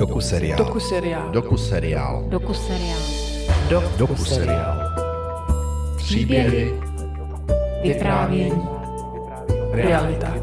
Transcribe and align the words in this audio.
Doku 0.00 0.20
seriál. 0.20 0.58
Doku 0.58 0.80
seriál. 0.80 1.30
Doku 1.30 1.56
seriál. 1.56 2.24
Doku 2.28 2.54
seriál. 2.54 3.00
Do, 3.70 3.82
doku 3.96 4.24
seriál. 4.24 4.76
Příběhy, 5.96 6.80
Vyprávění. 7.82 8.62
Realita. 9.72 10.34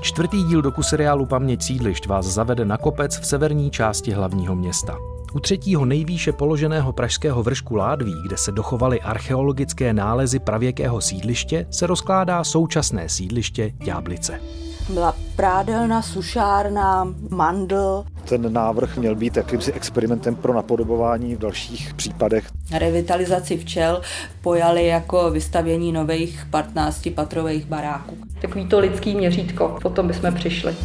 Čtvrtý 0.00 0.44
díl 0.44 0.62
doku 0.62 0.82
seriálu 0.82 1.26
Paměť 1.26 1.62
sídlišť 1.62 2.06
vás 2.06 2.26
zavede 2.26 2.64
na 2.64 2.76
kopec 2.76 3.18
v 3.18 3.26
severní 3.26 3.70
části 3.70 4.10
hlavního 4.10 4.54
města. 4.54 4.98
U 5.34 5.40
třetího 5.40 5.84
nejvýše 5.84 6.32
položeného 6.32 6.92
pražského 6.92 7.42
vršku 7.42 7.76
Ládví, 7.76 8.14
kde 8.26 8.36
se 8.36 8.52
dochovaly 8.52 9.00
archeologické 9.00 9.92
nálezy 9.92 10.38
pravěkého 10.38 11.00
sídliště, 11.00 11.66
se 11.70 11.86
rozkládá 11.86 12.44
současné 12.44 13.08
sídliště 13.08 13.72
Ďáblice. 13.84 14.61
Byla 14.88 15.14
prádelna, 15.36 16.02
sušárna, 16.02 17.14
mandl, 17.30 18.04
Ten 18.28 18.52
návrh 18.52 18.96
měl 18.96 19.14
být 19.14 19.36
jakýmsi 19.36 19.72
experimentem 19.72 20.34
pro 20.34 20.54
napodobování 20.54 21.34
v 21.34 21.38
dalších 21.38 21.94
případech. 21.94 22.48
revitalizaci 22.72 23.56
včel 23.58 24.02
pojali 24.42 24.86
jako 24.86 25.30
vystavění 25.30 25.92
nových 25.92 26.46
15-patrových 26.50 27.66
baráků. 27.66 28.16
Takový 28.40 28.66
to 28.68 28.78
lidský 28.78 29.14
měřítko, 29.14 29.78
potom 29.82 30.08
bychom 30.08 30.34
přišli. 30.34 30.76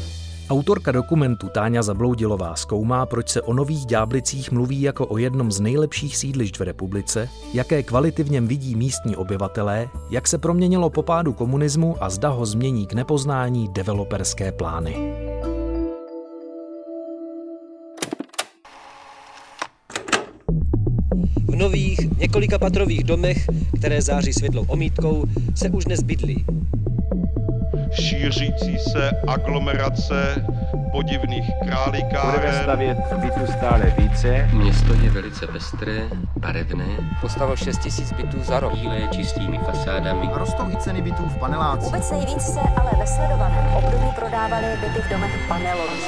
Autorka 0.47 0.95
dokumentu 0.95 1.51
Táňa 1.51 1.83
Zabloudilová 1.83 2.55
zkoumá, 2.55 3.05
proč 3.05 3.29
se 3.29 3.41
o 3.41 3.53
nových 3.53 3.85
Ďáblicích 3.85 4.51
mluví 4.51 4.81
jako 4.81 5.07
o 5.07 5.17
jednom 5.17 5.51
z 5.51 5.59
nejlepších 5.59 6.17
sídlišť 6.17 6.59
v 6.59 6.61
republice, 6.61 7.29
jaké 7.53 7.83
kvality 7.83 8.23
v 8.23 8.31
něm 8.31 8.47
vidí 8.47 8.75
místní 8.75 9.15
obyvatelé, 9.15 9.89
jak 10.09 10.27
se 10.27 10.37
proměnilo 10.37 10.89
po 10.89 11.03
pádu 11.03 11.33
komunismu 11.33 11.95
a 11.99 12.09
zda 12.09 12.29
ho 12.29 12.45
změní 12.45 12.87
k 12.87 12.93
nepoznání 12.93 13.67
developerské 13.67 14.51
plány. 14.51 14.95
V 21.47 21.55
nových 21.55 21.99
několika 22.17 22.59
patrových 22.59 23.03
domech, 23.03 23.47
které 23.77 24.01
září 24.01 24.33
světlou 24.33 24.65
omítkou, 24.67 25.23
se 25.55 25.69
už 25.69 25.85
nezbydlí. 25.85 26.45
Šířící 28.01 28.79
se 28.79 29.11
aglomerace 29.27 30.45
podivných 30.91 31.51
králíkáren. 31.65 32.63
stavět 32.63 32.97
bytu 33.21 33.51
stále 33.57 33.93
více. 33.97 34.49
Město 34.53 34.93
je 34.93 35.09
velice 35.09 35.47
pestré, 35.47 36.09
barevné, 36.39 36.85
Postavil 37.21 37.55
6 37.55 37.77
tisíc 37.77 38.13
bytů 38.13 38.37
za 38.43 38.59
rok. 38.59 38.73
bílé 38.73 39.01
čistými 39.11 39.57
fasádami. 39.57 40.29
Rostou 40.33 40.63
i 40.69 40.77
ceny 40.77 41.01
bytů 41.01 41.23
v 41.23 41.37
panelácích. 41.37 41.85
Vůbec 41.85 42.11
nejvíc 42.11 42.41
se 42.41 42.59
ale 42.59 42.91
ve 42.99 43.07
sledovaném 43.07 43.73
období 43.73 44.07
prodávaly 44.15 44.65
byty 44.81 45.01
v 45.01 45.09
domech 45.09 45.47
panelových. 45.47 46.07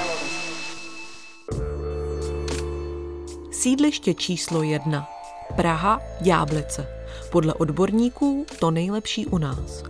Sídliště 3.52 4.14
číslo 4.14 4.64
jedna. 4.64 5.10
Praha, 5.56 6.02
Ďáblice. 6.22 6.88
Podle 7.32 7.54
odborníků 7.54 8.46
to 8.60 8.72
nejlepší 8.72 9.26
u 9.26 9.38
nás. 9.38 9.84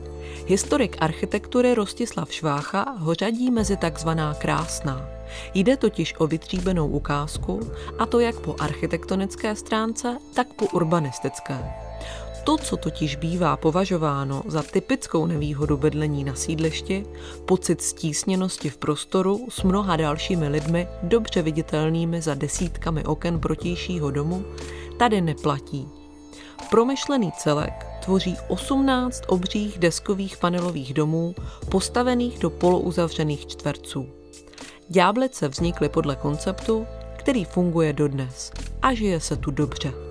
Historik 0.49 0.97
architektury 0.99 1.75
Rostislav 1.75 2.33
Švácha 2.33 2.95
ho 2.97 3.13
řadí 3.13 3.51
mezi 3.51 3.77
takzvaná 3.77 4.33
krásná. 4.33 5.09
Jde 5.53 5.77
totiž 5.77 6.15
o 6.17 6.27
vytříbenou 6.27 6.87
ukázku, 6.87 7.59
a 7.99 8.05
to 8.05 8.19
jak 8.19 8.39
po 8.39 8.55
architektonické 8.59 9.55
stránce, 9.55 10.17
tak 10.33 10.53
po 10.53 10.65
urbanistické. 10.65 11.73
To, 12.43 12.57
co 12.57 12.77
totiž 12.77 13.15
bývá 13.15 13.57
považováno 13.57 14.43
za 14.47 14.63
typickou 14.63 15.25
nevýhodu 15.25 15.77
bydlení 15.77 16.23
na 16.23 16.35
sídlišti, 16.35 17.05
pocit 17.45 17.81
stísněnosti 17.81 18.69
v 18.69 18.77
prostoru 18.77 19.47
s 19.49 19.63
mnoha 19.63 19.95
dalšími 19.95 20.47
lidmi, 20.47 20.87
dobře 21.03 21.41
viditelnými 21.41 22.21
za 22.21 22.33
desítkami 22.33 23.03
oken 23.05 23.39
protějšího 23.39 24.11
domu, 24.11 24.45
tady 24.99 25.21
neplatí. 25.21 25.87
Promyšlený 26.69 27.31
celek 27.31 27.88
tvoří 28.09 28.37
18 28.47 29.23
obřích 29.27 29.79
deskových 29.79 30.37
panelových 30.37 30.93
domů, 30.93 31.35
postavených 31.71 32.39
do 32.39 32.49
polouzavřených 32.49 33.47
čtverců. 33.47 34.09
Ďáblice 34.87 35.47
vznikly 35.47 35.89
podle 35.89 36.15
konceptu, 36.15 36.87
který 37.17 37.45
funguje 37.45 37.93
dodnes 37.93 38.51
a 38.81 38.93
žije 38.93 39.19
se 39.19 39.35
tu 39.35 39.51
dobře. 39.51 40.08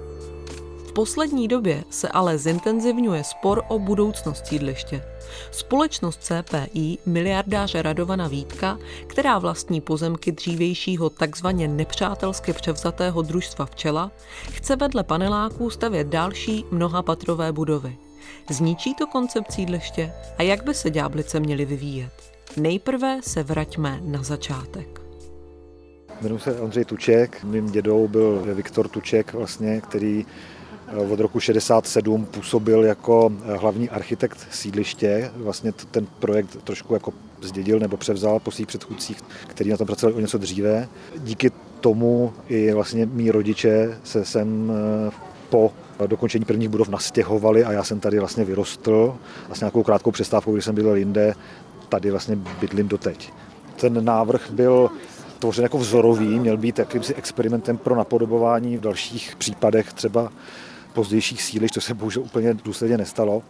V 0.88 0.92
poslední 0.92 1.48
době 1.48 1.84
se 1.90 2.08
ale 2.08 2.38
zintenzivňuje 2.38 3.24
spor 3.24 3.62
o 3.68 3.78
budoucnost 3.78 4.46
sídliště. 4.46 5.02
Společnost 5.50 6.20
CPI 6.22 6.98
miliardáře 7.06 7.82
Radovana 7.82 8.28
Vítka, 8.28 8.78
která 9.06 9.38
vlastní 9.38 9.80
pozemky 9.80 10.32
dřívějšího 10.32 11.10
takzvaně 11.10 11.68
nepřátelsky 11.68 12.52
převzatého 12.52 13.22
družstva 13.22 13.66
Včela, 13.66 14.10
chce 14.50 14.76
vedle 14.76 15.04
paneláků 15.04 15.70
stavět 15.70 16.06
další 16.06 16.64
mnohapatrové 16.70 17.52
budovy. 17.52 17.96
Zničí 18.50 18.94
to 18.94 19.06
koncept 19.06 19.52
sídliště 19.52 20.12
a 20.38 20.42
jak 20.42 20.64
by 20.64 20.74
se 20.74 20.90
ďáblice 20.90 21.40
měly 21.40 21.64
vyvíjet? 21.64 22.12
Nejprve 22.56 23.20
se 23.22 23.42
vraťme 23.42 24.00
na 24.02 24.22
začátek. 24.22 25.00
Jmenuji 26.20 26.38
se 26.38 26.60
Ondřej 26.60 26.84
Tuček, 26.84 27.44
mým 27.44 27.70
dědou 27.70 28.08
byl 28.08 28.54
Viktor 28.54 28.88
Tuček, 28.88 29.32
vlastně, 29.32 29.80
který 29.80 30.26
od 30.96 31.20
roku 31.20 31.40
67 31.40 32.24
působil 32.24 32.84
jako 32.84 33.32
eh, 33.44 33.56
hlavní 33.56 33.90
architekt 33.90 34.46
sídliště. 34.50 35.30
Vlastně 35.36 35.72
ten 35.72 36.06
projekt 36.18 36.58
trošku 36.64 36.94
jako 36.94 37.12
zdědil 37.42 37.78
nebo 37.78 37.96
převzal 37.96 38.40
po 38.40 38.50
svých 38.50 38.66
předchůdcích, 38.66 39.18
který 39.46 39.70
na 39.70 39.76
tom 39.76 39.86
pracovali 39.86 40.16
o 40.16 40.20
něco 40.20 40.38
dříve. 40.38 40.88
Díky 41.18 41.50
tomu 41.80 42.32
i 42.48 42.72
vlastně 42.72 43.06
mý 43.06 43.30
rodiče 43.30 43.98
se 44.04 44.24
sem 44.24 44.72
eh, 45.08 45.10
po 45.48 45.72
dokončení 46.06 46.44
prvních 46.44 46.68
budov 46.68 46.88
nastěhovali 46.88 47.64
a 47.64 47.72
já 47.72 47.84
jsem 47.84 48.00
tady 48.00 48.18
vlastně 48.18 48.44
vyrostl 48.44 49.16
a 49.50 49.54
s 49.54 49.60
nějakou 49.60 49.82
krátkou 49.82 50.10
přestávkou, 50.10 50.52
když 50.52 50.64
jsem 50.64 50.74
bydlel 50.74 50.96
jinde, 50.96 51.34
tady 51.88 52.10
vlastně 52.10 52.36
bydlím 52.36 52.88
doteď. 52.88 53.32
Ten 53.76 54.04
návrh 54.04 54.50
byl 54.50 54.90
tvořen 55.38 55.62
jako 55.62 55.78
vzorový, 55.78 56.38
měl 56.38 56.56
být 56.56 56.78
jakýmsi 56.78 57.14
experimentem 57.14 57.76
pro 57.76 57.96
napodobování 57.96 58.76
v 58.76 58.80
dalších 58.80 59.36
případech 59.36 59.92
třeba 59.92 60.32
pozdějších 60.92 61.42
sílišť, 61.42 61.74
to 61.74 61.80
se 61.80 61.94
bohužel 61.94 62.22
úplně 62.22 62.54
důsledně 62.54 62.98
nestalo. 62.98 63.42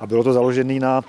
A 0.00 0.06
bylo 0.06 0.24
to 0.24 0.32
založené 0.32 0.80
na 0.80 1.00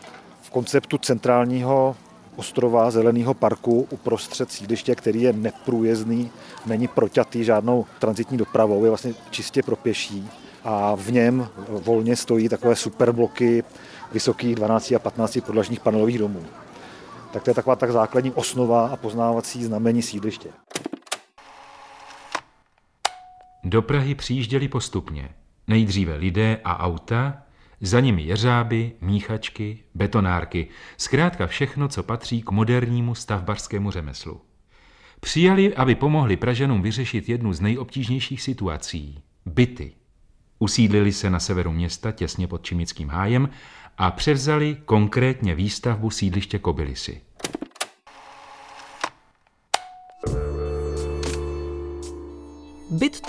v 0.42 0.50
konceptu 0.50 0.98
centrálního 0.98 1.96
ostrova 2.36 2.92
zeleného 2.92 3.34
parku 3.34 3.88
uprostřed 3.90 4.52
sídliště, 4.52 4.96
který 4.96 5.22
je 5.22 5.34
neprůjezdný, 5.34 6.32
není 6.66 6.88
proťatý 6.88 7.44
žádnou 7.44 7.86
transitní 8.00 8.38
dopravou, 8.38 8.84
je 8.84 8.90
vlastně 8.90 9.14
čistě 9.30 9.64
pro 9.64 9.76
pěší 9.76 10.30
a 10.64 10.96
v 10.96 11.12
něm 11.12 11.48
volně 11.70 12.16
stojí 12.16 12.50
takové 12.50 12.76
superbloky 12.76 13.64
vysokých 14.12 14.56
12 14.56 14.92
a 14.92 15.00
15 15.00 15.38
podlažních 15.46 15.80
panelových 15.80 16.20
domů. 16.20 16.46
Tak 17.34 17.44
to 17.44 17.50
je 17.50 17.54
taková 17.54 17.76
tak 17.76 17.92
základní 17.92 18.32
osnova 18.32 18.88
a 18.88 18.96
poznávací 18.96 19.64
znamení 19.64 20.02
sídliště. 20.02 20.50
Do 23.64 23.82
Prahy 23.82 24.16
přijížděli 24.16 24.68
postupně. 24.68 25.30
Nejdříve 25.68 26.16
lidé 26.16 26.60
a 26.64 26.80
auta, 26.80 27.38
za 27.82 28.00
nimi 28.00 28.24
jeřáby, 28.24 28.92
míchačky, 29.02 29.80
betonárky, 29.96 30.68
zkrátka 30.98 31.48
všechno, 31.48 31.88
co 31.88 32.04
patří 32.04 32.42
k 32.42 32.52
modernímu 32.52 33.16
stavbařskému 33.16 33.92
řemeslu. 33.92 34.42
Přijali, 35.20 35.76
aby 35.76 35.96
pomohli 35.96 36.38
Pražanům 36.38 36.82
vyřešit 36.82 37.30
jednu 37.30 37.54
z 37.54 37.62
nejobtížnějších 37.62 38.42
situací– 38.42 39.20
byty. 39.46 39.92
Usídlili 40.60 41.12
se 41.12 41.30
na 41.30 41.40
severu 41.40 41.72
města 41.72 42.12
těsně 42.12 42.48
pod 42.48 42.64
Čimickým 42.64 43.10
hájem 43.10 43.50
a 43.98 44.12
převzali 44.12 44.78
konkrétně 44.86 45.56
výstavbu 45.56 46.10
sídliště 46.10 46.60
Kobylisy. 46.60 47.22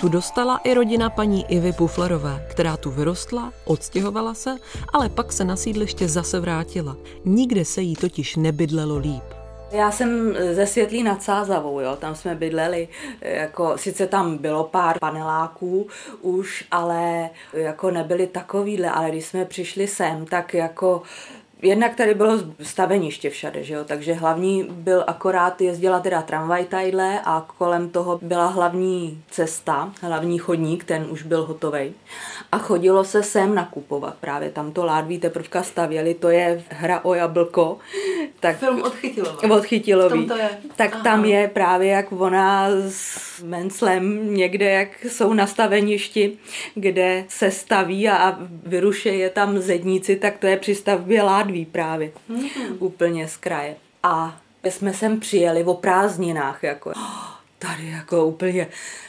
Tu 0.05 0.09
dostala 0.09 0.57
i 0.63 0.73
rodina 0.73 1.09
paní 1.09 1.45
Ivy 1.51 1.73
Puflerové, 1.73 2.45
která 2.49 2.77
tu 2.77 2.91
vyrostla, 2.91 3.53
odstěhovala 3.65 4.33
se, 4.33 4.57
ale 4.93 5.09
pak 5.09 5.33
se 5.33 5.43
na 5.45 5.55
sídliště 5.55 6.07
zase 6.07 6.39
vrátila. 6.39 6.97
Nikde 7.25 7.65
se 7.65 7.81
jí 7.81 7.95
totiž 7.95 8.35
nebydlelo 8.35 8.97
líp. 8.97 9.23
Já 9.71 9.91
jsem 9.91 10.35
ze 10.53 10.67
Světlí 10.67 11.03
nad 11.03 11.23
Sázavou, 11.23 11.79
jo, 11.79 11.95
tam 11.95 12.15
jsme 12.15 12.35
bydleli, 12.35 12.87
jako, 13.21 13.77
sice 13.77 14.07
tam 14.07 14.37
bylo 14.37 14.63
pár 14.63 14.99
paneláků 14.99 15.87
už, 16.21 16.65
ale 16.71 17.29
jako 17.53 17.91
nebyly 17.91 18.27
takovýhle, 18.27 18.89
ale 18.89 19.09
když 19.09 19.25
jsme 19.25 19.45
přišli 19.45 19.87
sem, 19.87 20.25
tak 20.25 20.53
jako 20.53 21.01
Jednak 21.65 21.95
tady 21.95 22.13
bylo 22.13 22.39
staveniště 22.61 23.29
všade, 23.29 23.63
že 23.63 23.73
jo? 23.73 23.83
takže 23.85 24.13
hlavní 24.13 24.63
byl 24.69 25.03
akorát, 25.07 25.61
jezdila 25.61 25.99
teda 25.99 26.21
tramvaj 26.21 26.65
tadyhle 26.65 27.21
a 27.25 27.45
kolem 27.57 27.89
toho 27.89 28.19
byla 28.21 28.47
hlavní 28.47 29.23
cesta, 29.31 29.91
hlavní 30.01 30.37
chodník, 30.37 30.83
ten 30.83 31.05
už 31.09 31.23
byl 31.23 31.45
hotový. 31.45 31.93
A 32.51 32.57
chodilo 32.57 33.03
se 33.03 33.23
sem 33.23 33.55
nakupovat, 33.55 34.15
právě 34.21 34.49
tam 34.49 34.71
to 34.71 34.85
ládví 34.85 35.19
teprvka 35.19 35.63
stavěli, 35.63 36.13
to 36.13 36.29
je 36.29 36.63
hra 36.69 37.05
o 37.05 37.13
jablko, 37.13 37.77
Tak, 38.39 38.57
Film. 40.09 40.27
To 40.27 40.37
je. 40.37 40.49
Tak 40.75 40.93
Aha. 40.93 41.03
tam 41.03 41.25
je 41.25 41.47
právě 41.47 41.89
jak 41.89 42.11
ona 42.11 42.67
s 43.35 43.43
Menclem 43.43 44.33
někde, 44.33 44.69
jak 44.69 45.05
jsou 45.05 45.33
na 45.33 45.47
staveništi, 45.47 46.37
kde 46.75 47.25
se 47.27 47.51
staví 47.51 48.09
a, 48.09 48.15
a 48.15 48.37
vyrušeje 48.65 49.29
tam 49.29 49.59
zedníci, 49.59 50.15
tak 50.15 50.37
to 50.37 50.47
je 50.47 50.57
při 50.57 50.75
stavbě 50.75 51.21
Ládví 51.23 51.65
právě. 51.65 52.11
Hmm. 52.29 52.47
Úplně 52.79 53.27
z 53.27 53.37
kraje. 53.37 53.75
A 54.03 54.41
my 54.63 54.71
jsme 54.71 54.93
sem 54.93 55.19
přijeli 55.19 55.63
o 55.63 55.73
prázdninách, 55.73 56.63
jako 56.63 56.91
tady 57.59 57.89
jako 57.89 58.25
úplně 58.25 58.67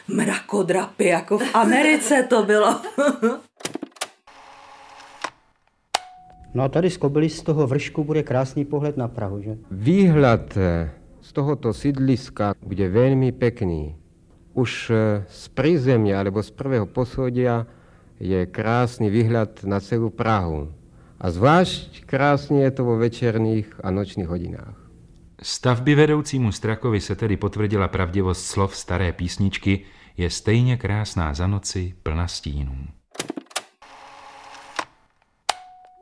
mrakodrapy, 0.08 1.06
jako 1.06 1.38
v 1.38 1.54
Americe 1.54 2.26
to 2.28 2.42
bylo. 2.42 2.80
No 6.56 6.62
a 6.62 6.68
tady 6.68 6.90
z 6.90 6.96
Kobily 6.96 7.28
z 7.28 7.42
toho 7.42 7.66
vršku 7.66 8.04
bude 8.04 8.22
krásný 8.22 8.64
pohled 8.64 8.96
na 8.96 9.12
Prahu, 9.12 9.44
že? 9.44 9.60
Výhľad 9.68 10.56
eh, 10.56 10.88
z 11.20 11.30
tohoto 11.36 11.76
sídliska 11.76 12.56
bude 12.64 12.88
veľmi 12.88 13.28
pekný. 13.36 14.05
Už 14.56 14.88
eh, 14.88 14.96
z 15.28 15.42
prízemia 15.52 16.24
alebo 16.24 16.40
z 16.40 16.50
prvého 16.56 16.88
poschodia 16.88 17.68
je 18.16 18.48
krásny 18.48 19.12
výhľad 19.12 19.68
na 19.68 19.76
celú 19.84 20.08
Prahu. 20.08 20.72
A 21.20 21.30
zvlášť 21.30 22.04
krásně 22.04 22.64
je 22.64 22.70
to 22.70 22.84
vo 22.84 22.96
večerných 22.96 23.80
a 23.84 23.90
nočných 23.90 24.28
hodinách. 24.28 24.76
Stavby 25.42 25.94
vedoucímu 25.94 26.52
Strakovi 26.52 27.00
se 27.00 27.14
tedy 27.14 27.36
potvrdila 27.36 27.88
pravdivost 27.88 28.46
slov 28.46 28.76
staré 28.76 29.12
písničky 29.12 29.84
je 30.16 30.30
stejně 30.30 30.76
krásná 30.76 31.34
za 31.34 31.46
noci 31.46 31.94
plna 32.02 32.28
stínů. 32.28 32.76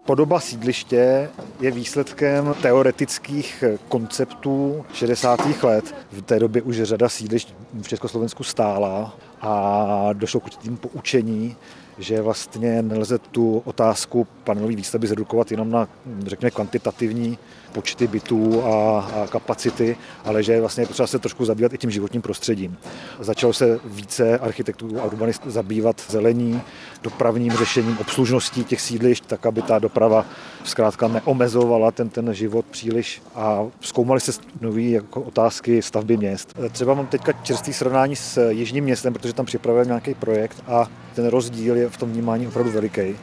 Podoba 0.07 0.41
sídliště 0.41 1.31
je 1.61 1.71
výsledkem 1.71 2.55
teoretických 2.63 3.65
konceptů 3.89 4.85
60. 4.93 5.63
let. 5.63 5.95
V 6.13 6.23
té 6.23 6.39
době 6.39 6.63
už 6.63 6.83
řada 6.83 7.09
sídlišť 7.09 7.55
v 7.83 7.89
Československu 7.89 8.45
stála 8.45 9.17
a 9.45 10.09
došlo 10.13 10.41
k 10.41 10.51
tím 10.51 10.77
poučení, 10.77 11.57
že 11.99 12.23
vlastně 12.23 12.83
nelze 12.83 13.19
tu 13.19 13.63
otázku 13.65 14.27
panelové 14.45 14.77
výstavby 14.77 15.07
zredukovat 15.07 15.51
jenom 15.51 15.71
na, 15.71 15.89
řekněme, 16.27 16.51
kvantitativní 16.51 17.39
počty 17.73 18.07
bytů 18.07 18.65
a, 18.65 19.01
a 19.01 19.27
kapacity, 19.27 19.97
ale 20.25 20.43
že 20.43 20.61
vlastně 20.61 20.83
je 20.83 20.87
potřeba 20.87 21.07
se 21.07 21.19
trošku 21.19 21.45
zabývat 21.45 21.73
i 21.73 21.79
tím 21.79 21.91
životním 21.91 22.23
prostředím. 22.23 22.77
Začalo 23.21 23.53
se 23.53 23.81
více 23.85 24.39
architektů 24.39 25.01
a 25.01 25.05
urbanistů 25.05 25.51
zabývat 25.51 26.03
zelení, 26.09 26.61
dopravním 27.03 27.53
řešením, 27.53 27.99
obslužností 27.99 28.65
těch 28.65 28.81
sídlišť, 28.81 29.27
tak 29.27 29.47
aby 29.47 29.63
ta 29.63 29.79
doprava 29.79 30.27
zkrátka 30.65 31.09
neomezovala 31.09 31.91
ten, 31.91 32.09
ten 32.09 32.35
život 32.35 32.67
příliš 32.71 33.23
a 33.35 33.67
zkoumali 33.81 34.21
se 34.21 34.33
nové 34.61 34.83
jako 34.83 35.23
otázky 35.23 35.83
stavby 35.83 36.17
měst. 36.17 36.55
Třeba 36.73 36.95
mám 36.95 37.07
teďka 37.07 37.33
čerstvý 37.33 37.73
srovnání 37.73 38.17
s 38.17 38.51
Jižním 38.51 38.85
městem, 38.85 39.13
protože 39.13 39.33
tam 39.35 39.47
připravujeme 39.47 39.89
nějaký 39.89 40.15
projekt 40.15 40.63
a 40.67 40.87
ten 41.15 41.27
rozdíl 41.27 41.77
je 41.77 41.91
v 41.91 41.97
tom 41.97 42.13
vnímání 42.13 42.49
opravdu 42.49 42.71
veliký. 42.71 43.17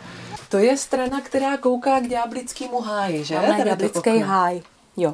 To 0.49 0.57
je 0.57 0.77
strana, 0.77 1.21
která 1.21 1.57
kouká 1.57 1.99
k 1.99 2.07
ďáblickému 2.07 2.81
háji, 2.81 3.23
že? 3.23 3.35
To 3.35 3.63
Ďáblický 3.63 4.19
háj, 4.19 4.61
jo. 4.97 5.13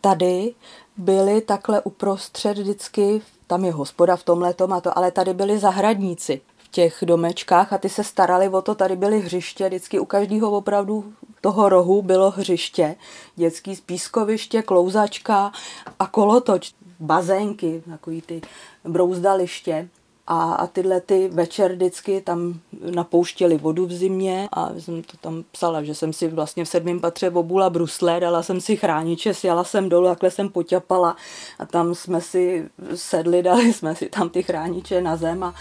Tady 0.00 0.54
byli 0.96 1.40
takhle 1.40 1.80
uprostřed 1.80 2.58
vždycky, 2.58 3.22
tam 3.46 3.64
je 3.64 3.72
hospoda 3.72 4.16
v 4.16 4.22
tomhle 4.22 4.54
a 4.74 4.80
to, 4.80 4.98
ale 4.98 5.10
tady 5.10 5.34
byli 5.34 5.58
zahradníci 5.58 6.40
v 6.56 6.68
těch 6.68 6.98
domečkách 7.02 7.72
a 7.72 7.78
ty 7.78 7.88
se 7.88 8.04
starali 8.04 8.48
o 8.48 8.62
to, 8.62 8.74
tady 8.74 8.96
byly 8.96 9.20
hřiště, 9.20 9.66
vždycky 9.66 9.98
u 9.98 10.04
každého 10.04 10.50
opravdu 10.50 11.12
toho 11.40 11.68
rohu 11.68 12.02
bylo 12.02 12.30
hřiště, 12.30 12.96
dětský 13.36 13.76
spískoviště, 13.76 14.62
klouzačka 14.62 15.52
a 15.98 16.06
kolotoč, 16.06 16.74
bazénky, 17.02 17.82
takový 17.90 18.22
ty 18.22 18.40
brouzdaliště. 18.84 19.88
A, 20.26 20.52
a 20.52 20.66
tyhle 20.66 21.00
ty 21.00 21.28
večer 21.28 21.72
vždycky 21.72 22.20
tam 22.20 22.60
napouštěli 22.94 23.58
vodu 23.58 23.86
v 23.86 23.92
zimě 23.92 24.48
a 24.52 24.70
jsem 24.78 25.02
to 25.02 25.16
tam 25.20 25.44
psala, 25.52 25.82
že 25.82 25.94
jsem 25.94 26.12
si 26.12 26.28
vlastně 26.28 26.64
v 26.64 26.68
sedmém 26.68 27.00
patře 27.00 27.30
obula 27.30 27.70
brusle, 27.70 28.20
dala 28.20 28.42
jsem 28.42 28.60
si 28.60 28.76
chrániče, 28.76 29.34
sjela 29.34 29.64
jsem 29.64 29.88
dolů, 29.88 30.06
takhle 30.06 30.30
jsem 30.30 30.48
poťapala 30.48 31.16
a 31.58 31.66
tam 31.66 31.94
jsme 31.94 32.20
si 32.20 32.68
sedli, 32.94 33.42
dali 33.42 33.72
jsme 33.72 33.94
si 33.94 34.08
tam 34.08 34.28
ty 34.28 34.42
chrániče 34.42 35.00
na 35.00 35.16
zem 35.16 35.42
a 35.42 35.54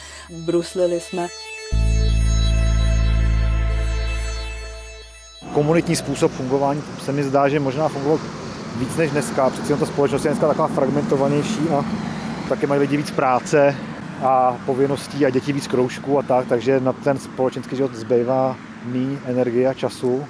bruslili 0.45 0.99
jsme. 0.99 1.27
Komunitní 5.53 5.95
způsob 5.95 6.31
fungování 6.31 6.83
se 7.05 7.11
mi 7.11 7.23
zdá, 7.23 7.49
že 7.49 7.59
možná 7.59 7.89
fungoval 7.89 8.19
víc 8.75 8.97
než 8.97 9.12
dneska. 9.12 9.50
Přeci 9.50 9.73
ta 9.73 9.85
společnost 9.85 10.25
je 10.25 10.31
dneska 10.31 10.47
taková 10.47 10.68
fragmentovanější 10.68 11.69
a 11.69 11.85
taky 12.50 12.68
mají 12.68 12.81
lidi 12.81 12.97
víc 12.97 13.12
práce 13.12 13.75
a 14.23 14.57
povinností 14.65 15.25
a 15.25 15.29
děti 15.29 15.53
víc 15.53 15.68
kroužků 15.68 16.19
a 16.19 16.21
tak, 16.21 16.47
takže 16.47 16.79
na 16.79 16.94
ten 16.94 17.18
společenský 17.18 17.75
život 17.75 17.95
zbývá 17.95 18.56
mý 18.85 19.19
energie 19.25 19.68
a 19.68 19.73
času. 19.73 20.23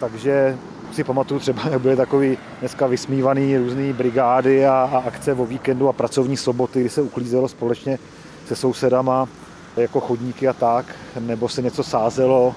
Takže 0.00 0.58
si 0.92 1.04
pamatuju 1.04 1.40
třeba, 1.40 1.62
jak 1.70 1.80
byly 1.80 1.96
takový 1.96 2.38
dneska 2.60 2.86
vysmívaný 2.86 3.56
různé 3.56 3.92
brigády 3.92 4.66
a, 4.66 4.90
a 4.92 4.98
akce 4.98 5.34
o 5.34 5.46
víkendu 5.46 5.88
a 5.88 5.92
pracovní 5.92 6.36
soboty, 6.36 6.80
kdy 6.80 6.88
se 6.88 7.02
uklízelo 7.02 7.48
společně 7.48 7.98
se 8.46 8.56
sousedama 8.56 9.28
jako 9.76 10.00
chodníky 10.00 10.48
a 10.48 10.52
tak, 10.52 10.86
nebo 11.20 11.48
se 11.48 11.62
něco 11.62 11.82
sázelo. 11.82 12.54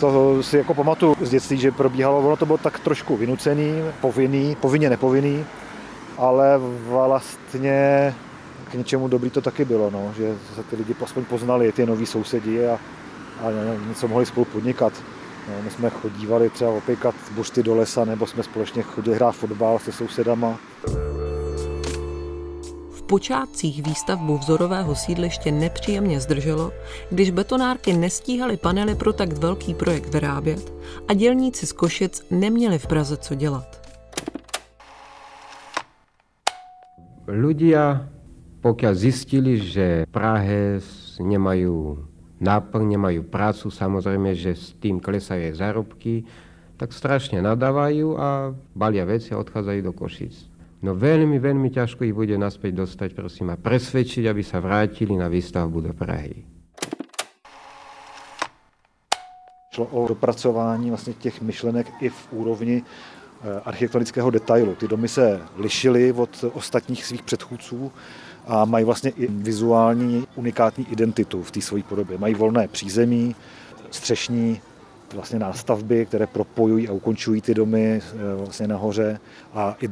To 0.00 0.42
si 0.42 0.56
jako 0.56 0.74
pamatuju 0.74 1.16
z 1.20 1.30
dětství, 1.30 1.56
že 1.56 1.70
probíhalo, 1.70 2.18
ono 2.18 2.36
to 2.36 2.46
bylo 2.46 2.58
tak 2.58 2.78
trošku 2.78 3.16
vynucený, 3.16 3.82
povinný, 4.00 4.56
povinně 4.60 4.90
nepovinný, 4.90 5.44
ale 6.18 6.60
vlastně 6.88 8.14
k 8.70 8.74
něčemu 8.74 9.08
dobrý 9.08 9.30
to 9.30 9.40
taky 9.40 9.64
bylo, 9.64 9.90
no, 9.90 10.12
že 10.16 10.34
se 10.54 10.62
ty 10.62 10.76
lidi 10.76 10.94
aspoň 11.02 11.24
poznali, 11.24 11.72
ty 11.72 11.86
noví 11.86 12.06
sousedi 12.06 12.66
a, 12.66 12.78
a 13.42 13.46
něco 13.88 14.08
mohli 14.08 14.26
spolu 14.26 14.44
podnikat. 14.44 14.92
No, 15.48 15.54
my 15.62 15.70
jsme 15.70 15.90
chodívali 15.90 16.50
třeba 16.50 16.70
opěkat 16.70 17.14
bušty 17.30 17.62
do 17.62 17.74
lesa, 17.74 18.04
nebo 18.04 18.26
jsme 18.26 18.42
společně 18.42 18.82
chodili 18.82 19.16
hrát 19.16 19.32
fotbal 19.32 19.78
se 19.78 19.92
sousedama. 19.92 20.58
Počátcích 23.10 23.82
výstavbu 23.82 24.38
vzorového 24.38 24.94
sídliště 24.94 25.52
nepříjemně 25.52 26.20
zdrželo, 26.20 26.70
když 27.10 27.30
betonárky 27.30 27.92
nestíhaly 27.92 28.56
panely 28.56 28.94
pro 28.94 29.12
tak 29.12 29.32
velký 29.32 29.74
projekt 29.74 30.14
vyrábět 30.14 30.72
a 31.08 31.14
dělníci 31.14 31.66
z 31.66 31.72
Košic 31.72 32.26
neměli 32.30 32.78
v 32.78 32.86
Praze 32.86 33.16
co 33.16 33.34
dělat. 33.34 33.66
Ľudia, 37.26 38.10
pokiaľ 38.62 38.94
zistili, 38.94 39.58
že 39.58 40.06
Prahe 40.10 40.82
nemajú 41.22 42.06
náplň, 42.42 42.84
nemajú 42.94 43.22
prácu, 43.26 43.70
samozrejme, 43.70 44.34
že 44.34 44.54
s 44.54 44.74
tým 44.78 44.98
klesajú 44.98 45.54
zárobky, 45.54 46.26
tak 46.74 46.90
strašne 46.90 47.42
nadávajú 47.42 48.18
a 48.18 48.50
balia 48.74 49.06
veci 49.06 49.30
a 49.30 49.38
odchádzajú 49.38 49.80
do 49.82 49.94
Košic. 49.94 50.49
No 50.80 50.96
veľmi, 50.96 51.36
veľmi 51.36 51.68
ťažko 51.68 52.08
ich 52.08 52.16
bude 52.16 52.32
naspäť 52.40 52.72
dostať, 52.80 53.12
prosím, 53.12 53.52
a 53.52 53.60
presvedčiť, 53.60 54.24
aby 54.24 54.40
sa 54.40 54.64
vrátili 54.64 55.12
na 55.12 55.28
výstavbu 55.28 55.80
do 55.80 55.92
Prahy. 55.92 56.48
Šlo 59.74 59.84
o 59.84 60.08
dopracování 60.08 60.88
vlastně 60.88 61.12
těch 61.12 61.40
myšlenek 61.40 61.86
i 62.00 62.08
v 62.08 62.32
úrovni 62.32 62.82
architektonického 63.64 64.30
detailu. 64.30 64.74
Ty 64.74 64.88
domy 64.88 65.08
se 65.08 65.40
lišily 65.56 66.12
od 66.12 66.44
ostatních 66.52 67.04
svých 67.04 67.22
předchůdců 67.22 67.92
a 68.46 68.64
mají 68.64 68.84
vlastně 68.84 69.10
i 69.10 69.26
vizuální 69.26 70.26
unikátní 70.34 70.86
identitu 70.92 71.42
v 71.42 71.50
té 71.50 71.60
své 71.60 71.82
podobě. 71.82 72.18
Mají 72.18 72.34
volné 72.34 72.68
přízemí, 72.68 73.36
střešní 73.90 74.60
vlastně 75.14 75.38
nástavby, 75.38 76.06
které 76.06 76.26
propojují 76.26 76.88
a 76.88 76.92
ukončují 76.92 77.40
ty 77.40 77.54
domy 77.54 78.02
vlastně 78.36 78.66
nahoře 78.66 79.20
a 79.54 79.76
i 79.82 79.88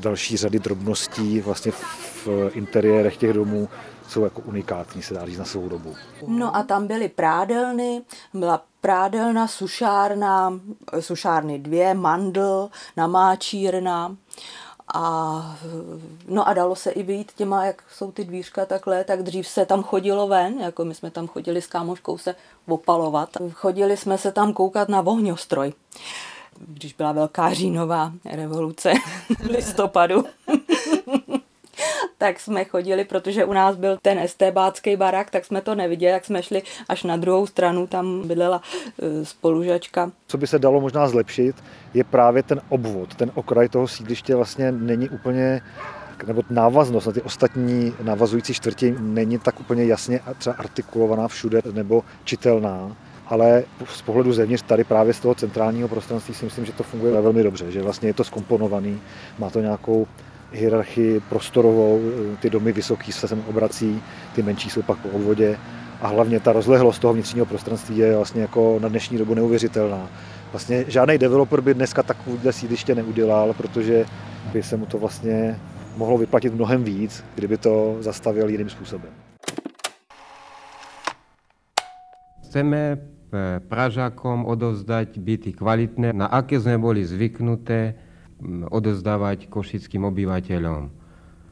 další 0.00 0.36
řady 0.36 0.58
drobností 0.58 1.40
vlastně 1.40 1.72
v 1.72 2.28
interiérech 2.52 3.16
těch 3.16 3.32
domů 3.32 3.68
jsou 4.08 4.24
jako 4.24 4.42
unikátní, 4.42 5.02
se 5.02 5.14
dá 5.14 5.26
říct 5.26 5.38
na 5.38 5.44
svou 5.44 5.68
dobu. 5.68 5.94
No 6.26 6.56
a 6.56 6.62
tam 6.62 6.86
byly 6.86 7.08
prádelny, 7.08 8.02
byla 8.34 8.64
prádelna, 8.80 9.46
sušárna, 9.46 10.60
sušárny 11.00 11.58
dvě, 11.58 11.94
mandl, 11.94 12.68
namáčírna 12.96 14.16
a, 14.92 15.56
no 16.28 16.48
a 16.48 16.54
dalo 16.54 16.76
se 16.76 16.90
i 16.90 17.02
vyjít 17.02 17.32
těma, 17.32 17.64
jak 17.64 17.82
jsou 17.92 18.12
ty 18.12 18.24
dvířka 18.24 18.66
takhle, 18.66 19.04
tak 19.04 19.22
dřív 19.22 19.48
se 19.48 19.66
tam 19.66 19.82
chodilo 19.82 20.28
ven, 20.28 20.60
jako 20.60 20.84
my 20.84 20.94
jsme 20.94 21.10
tam 21.10 21.28
chodili 21.28 21.62
s 21.62 21.66
kámoškou 21.66 22.18
se 22.18 22.34
opalovat. 22.68 23.28
Chodili 23.52 23.96
jsme 23.96 24.18
se 24.18 24.32
tam 24.32 24.52
koukat 24.52 24.88
na 24.88 25.00
ohňostroj, 25.00 25.72
když 26.58 26.92
byla 26.92 27.12
velká 27.12 27.52
říjnová 27.52 28.12
revoluce 28.24 28.92
v 29.38 29.46
listopadu. 29.46 30.24
Tak 32.22 32.40
jsme 32.40 32.64
chodili, 32.64 33.04
protože 33.04 33.44
u 33.44 33.52
nás 33.52 33.76
byl 33.76 33.98
ten 34.02 34.18
estébácký 34.18 34.96
barák, 34.96 35.30
tak 35.30 35.44
jsme 35.44 35.60
to 35.60 35.74
neviděli, 35.74 36.12
jak 36.12 36.24
jsme 36.24 36.42
šli 36.42 36.62
až 36.88 37.02
na 37.02 37.16
druhou 37.16 37.46
stranu, 37.46 37.86
tam 37.86 38.28
bydlela 38.28 38.62
e, 39.02 39.24
spolužačka. 39.24 40.10
Co 40.26 40.38
by 40.38 40.46
se 40.46 40.58
dalo 40.58 40.80
možná 40.80 41.08
zlepšit, 41.08 41.56
je 41.94 42.04
právě 42.04 42.42
ten 42.42 42.60
obvod, 42.68 43.14
ten 43.14 43.30
okraj 43.34 43.68
toho 43.68 43.88
sídliště 43.88 44.34
vlastně 44.34 44.72
není 44.72 45.08
úplně 45.08 45.60
nebo 46.26 46.42
návaznost 46.50 47.06
na 47.06 47.12
ty 47.12 47.22
ostatní 47.22 47.94
navazující 48.02 48.54
čtvrti 48.54 48.94
není 48.98 49.38
tak 49.38 49.60
úplně 49.60 49.84
jasně 49.84 50.20
třeba 50.38 50.56
artikulovaná 50.56 51.28
všude 51.28 51.62
nebo 51.72 52.04
čitelná 52.24 52.96
ale 53.26 53.64
z 53.84 54.02
pohledu 54.02 54.32
zevnitř 54.32 54.62
tady 54.62 54.84
právě 54.84 55.14
z 55.14 55.20
toho 55.20 55.34
centrálního 55.34 55.88
prostranství 55.88 56.34
si 56.34 56.44
myslím, 56.44 56.64
že 56.64 56.72
to 56.72 56.82
funguje 56.82 57.20
velmi 57.20 57.42
dobře, 57.42 57.70
že 57.70 57.82
vlastně 57.82 58.08
je 58.08 58.14
to 58.14 58.24
skomponovaný, 58.24 59.00
má 59.38 59.50
to 59.50 59.60
nějakou 59.60 60.06
hierarchii 60.52 61.20
prostorovou, 61.20 62.00
ty 62.40 62.50
domy 62.50 62.72
vysoký 62.72 63.12
se 63.12 63.28
sem 63.28 63.42
obrací, 63.48 64.02
ty 64.34 64.42
menší 64.42 64.70
jsou 64.70 64.82
pak 64.82 64.98
po 64.98 65.08
obvodě 65.08 65.58
a 66.00 66.08
hlavně 66.08 66.40
ta 66.40 66.52
rozlehlost 66.52 67.00
toho 67.00 67.14
vnitřního 67.14 67.46
prostranství 67.46 67.98
je 67.98 68.16
vlastně 68.16 68.42
jako 68.42 68.78
na 68.82 68.88
dnešní 68.88 69.18
dobu 69.18 69.34
neuvěřitelná. 69.34 70.10
Vlastně 70.52 70.84
žádný 70.88 71.18
developer 71.18 71.60
by 71.60 71.74
dneska 71.74 72.02
takovýhle 72.02 72.52
sídliště 72.52 72.94
neudělal, 72.94 73.54
protože 73.54 74.04
by 74.52 74.62
se 74.62 74.76
mu 74.76 74.86
to 74.86 74.98
vlastně 74.98 75.60
mohlo 75.96 76.18
vyplatit 76.18 76.54
mnohem 76.54 76.84
víc, 76.84 77.24
kdyby 77.34 77.56
to 77.58 77.96
zastavil 78.00 78.48
jiným 78.48 78.70
způsobem. 78.70 79.10
Chceme 82.44 82.98
Pražákom 83.64 84.44
odovzdať 84.44 85.16
byty 85.16 85.56
kvalitné, 85.56 86.12
na 86.12 86.28
aké 86.28 86.60
sme 86.60 86.76
boli 86.76 87.00
zvyknuté 87.00 87.96
odozdávať 88.70 89.46
košickým 89.48 90.04
obyvateľom. 90.04 90.90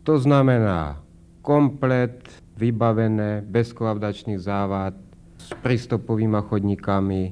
To 0.02 0.14
znamená 0.18 1.00
komplet 1.42 2.26
vybavené, 2.56 3.40
bez 3.46 3.72
kolavdačných 3.72 4.40
závad, 4.40 4.94
s 5.40 5.50
prístupovými 5.64 6.36
chodníkami 6.44 7.22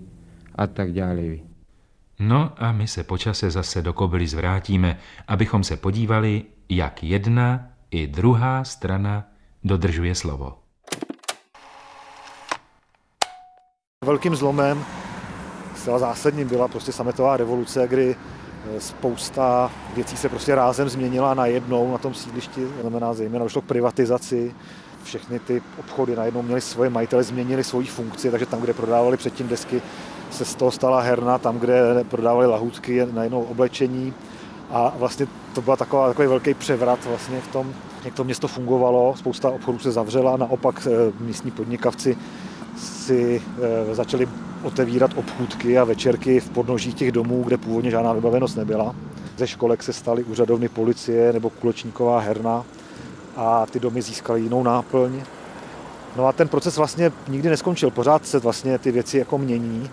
a 0.57 0.65
tak 0.67 0.93
ďalej. 0.93 1.45
No 2.19 2.50
a 2.57 2.73
my 2.73 2.87
se 2.87 3.05
počase 3.05 3.50
zase 3.50 3.83
do 3.83 3.93
Kobyly 3.93 4.27
zvrátíme, 4.27 4.99
abychom 5.29 5.65
se 5.65 5.77
podívali, 5.77 6.45
jak 6.69 7.03
jedna 7.03 7.71
i 7.91 8.07
druhá 8.07 8.65
strana 8.65 9.29
dodržuje 9.65 10.15
slovo. 10.15 10.59
Velkým 14.05 14.37
zlomem, 14.37 14.85
zcela 15.75 15.99
zásadním, 15.99 16.49
byla 16.49 16.69
prostě 16.69 16.93
sametová 16.93 17.37
revoluce, 17.37 17.88
kdy 17.88 18.17
spousta 18.79 19.71
věcí 19.95 20.17
se 20.17 20.29
prostě 20.29 20.55
rázem 20.55 20.89
změnila 20.89 21.35
najednou 21.35 21.93
na 21.93 21.99
tom 21.99 22.15
sídlišti, 22.15 22.67
znamená 22.81 23.15
zejména 23.15 23.45
došlo 23.45 23.63
k 23.63 23.65
privatizaci, 23.65 24.55
všechny 25.05 25.39
ty 25.39 25.63
obchody 25.79 26.17
najednou 26.17 26.43
měly 26.43 26.61
svoje 26.61 26.91
majitele, 26.91 27.23
změnili 27.23 27.65
svoji 27.65 27.87
funkci, 27.87 28.31
takže 28.31 28.47
tam, 28.47 28.61
kde 28.61 28.75
prodávali 28.75 29.17
předtím 29.17 29.49
desky, 29.49 29.83
se 30.31 30.45
z 30.45 30.55
toho 30.55 30.71
stala 30.71 31.01
herna, 31.01 31.39
tam, 31.39 31.59
kde 31.59 32.05
prodávali 32.05 32.47
lahůdky, 32.47 33.07
najednou 33.13 33.43
oblečení. 33.43 34.15
A 34.71 34.93
vlastně 34.99 35.27
to 35.55 35.63
byl 35.63 35.77
takový 35.77 36.29
velký 36.29 36.55
převrat 36.55 36.99
vlastně 37.05 37.41
v 37.41 37.49
tom, 37.49 37.73
jak 38.05 38.15
to 38.15 38.25
město 38.25 38.49
fungovalo, 38.49 39.15
spousta 39.17 39.51
obchodů 39.51 39.79
se 39.79 39.93
zavřela, 39.93 40.37
naopak 40.37 40.87
eh, 40.87 41.13
místní 41.21 41.51
podnikavci 41.51 42.17
si 42.77 43.43
eh, 43.63 43.95
začali 43.95 44.29
otevírat 44.62 45.11
obchůdky 45.17 45.79
a 45.79 45.85
večerky 45.85 46.41
v 46.41 46.50
podnoží 46.50 46.93
těch 46.93 47.12
domů, 47.12 47.43
kde 47.45 47.57
původně 47.57 47.91
žádná 47.91 48.12
vybavenost 48.12 48.57
nebyla. 48.57 48.95
Ze 49.37 49.47
školek 49.47 49.83
se 49.83 49.93
staly 49.93 50.25
úřadovny 50.25 50.69
policie 50.69 51.33
nebo 51.33 51.50
kulečníková 51.50 52.21
herna 52.21 52.65
a 53.37 53.67
ty 53.67 53.81
domy 53.81 54.03
získaly 54.03 54.41
jinou 54.41 54.62
náplň. 54.62 55.21
No 56.17 56.27
a 56.27 56.33
ten 56.33 56.49
proces 56.49 56.77
vlastně 56.77 57.12
nikdy 57.29 57.49
neskončil, 57.49 57.91
pořád 57.91 58.27
se 58.27 58.38
vlastně 58.38 58.79
ty 58.79 58.91
věci 58.91 59.19
jako 59.19 59.38
mění. 59.38 59.91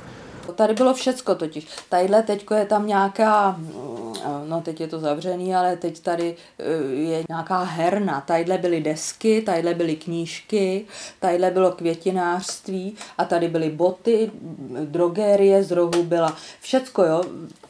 Tady 0.56 0.74
bylo 0.74 0.94
všecko 0.94 1.36
totiž. 1.36 1.68
Tadyhle 1.90 2.24
teďko 2.24 2.54
je 2.54 2.66
tam 2.66 2.88
nějaká, 2.88 3.56
no 4.48 4.62
teď 4.62 4.82
je 4.82 4.88
to 4.88 5.00
zavřený, 5.00 5.56
ale 5.56 5.76
teď 5.76 6.00
tady 6.00 6.36
e, 6.60 6.94
je 6.94 7.24
nějaká 7.30 7.64
herna. 7.64 8.22
Tadyhle 8.22 8.58
byly 8.58 8.82
desky, 8.82 9.42
tadyhle 9.42 9.74
byly 9.74 9.96
knížky, 9.96 10.86
tadyhle 11.20 11.52
bylo 11.52 11.72
květinářství 11.72 12.96
a 13.18 13.26
tady 13.26 13.48
byly 13.48 13.70
boty, 13.70 14.32
drogérie 14.86 15.64
z 15.64 15.72
rohu 15.72 16.04
byla. 16.04 16.36
Všecko, 16.62 17.04
jo. 17.04 17.24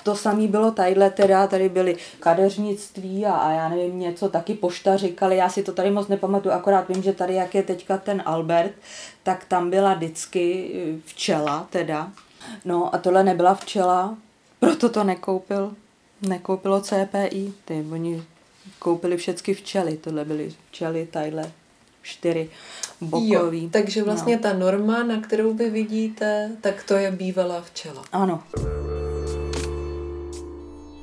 To 0.03 0.15
samé 0.15 0.47
bylo 0.47 0.71
tadyhle 0.71 1.09
teda, 1.09 1.47
tady 1.47 1.69
byly 1.69 1.97
kadeřnictví 2.19 3.25
a, 3.25 3.33
a 3.33 3.51
já 3.51 3.69
nevím, 3.69 3.99
něco 3.99 4.29
taky 4.29 4.53
pošta 4.53 4.97
říkali, 4.97 5.37
já 5.37 5.49
si 5.49 5.63
to 5.63 5.71
tady 5.71 5.91
moc 5.91 6.07
nepamatuju, 6.07 6.55
akorát 6.55 6.89
vím, 6.89 7.03
že 7.03 7.13
tady, 7.13 7.33
jak 7.33 7.55
je 7.55 7.63
teďka 7.63 7.97
ten 7.97 8.23
Albert, 8.25 8.71
tak 9.23 9.45
tam 9.45 9.69
byla 9.69 9.93
vždycky 9.93 10.71
e, 10.75 10.99
včela 11.05 11.67
teda, 11.69 12.11
No 12.65 12.95
a 12.95 12.97
tohle 12.97 13.23
nebyla 13.23 13.55
včela, 13.55 14.17
proto 14.59 14.89
to 14.89 15.03
nekoupil. 15.03 15.75
Nekoupilo 16.27 16.81
CPI. 16.81 17.53
Ty, 17.65 17.85
oni 17.91 18.23
koupili 18.79 19.17
všechny 19.17 19.53
včely. 19.53 19.97
Tohle 19.97 20.25
byly 20.25 20.53
včely, 20.69 21.07
tadyhle 21.11 21.51
čtyři 22.01 22.49
bokový. 23.01 23.63
Jo, 23.63 23.69
takže 23.71 24.03
vlastně 24.03 24.35
no. 24.35 24.41
ta 24.41 24.53
norma, 24.53 25.03
na 25.03 25.21
kterou 25.21 25.53
vy 25.53 25.69
vidíte, 25.69 26.51
tak 26.61 26.83
to 26.83 26.93
je 26.93 27.11
bývalá 27.11 27.61
včela. 27.61 28.03
Ano. 28.11 28.43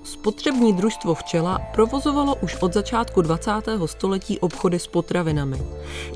Spotřební 0.05 0.73
družstvo 0.73 1.15
Včela 1.15 1.59
provozovalo 1.75 2.35
už 2.35 2.57
od 2.61 2.73
začátku 2.73 3.23
20. 3.23 3.51
století 3.87 4.39
obchody 4.39 4.79
s 4.79 4.87
potravinami. 4.87 5.63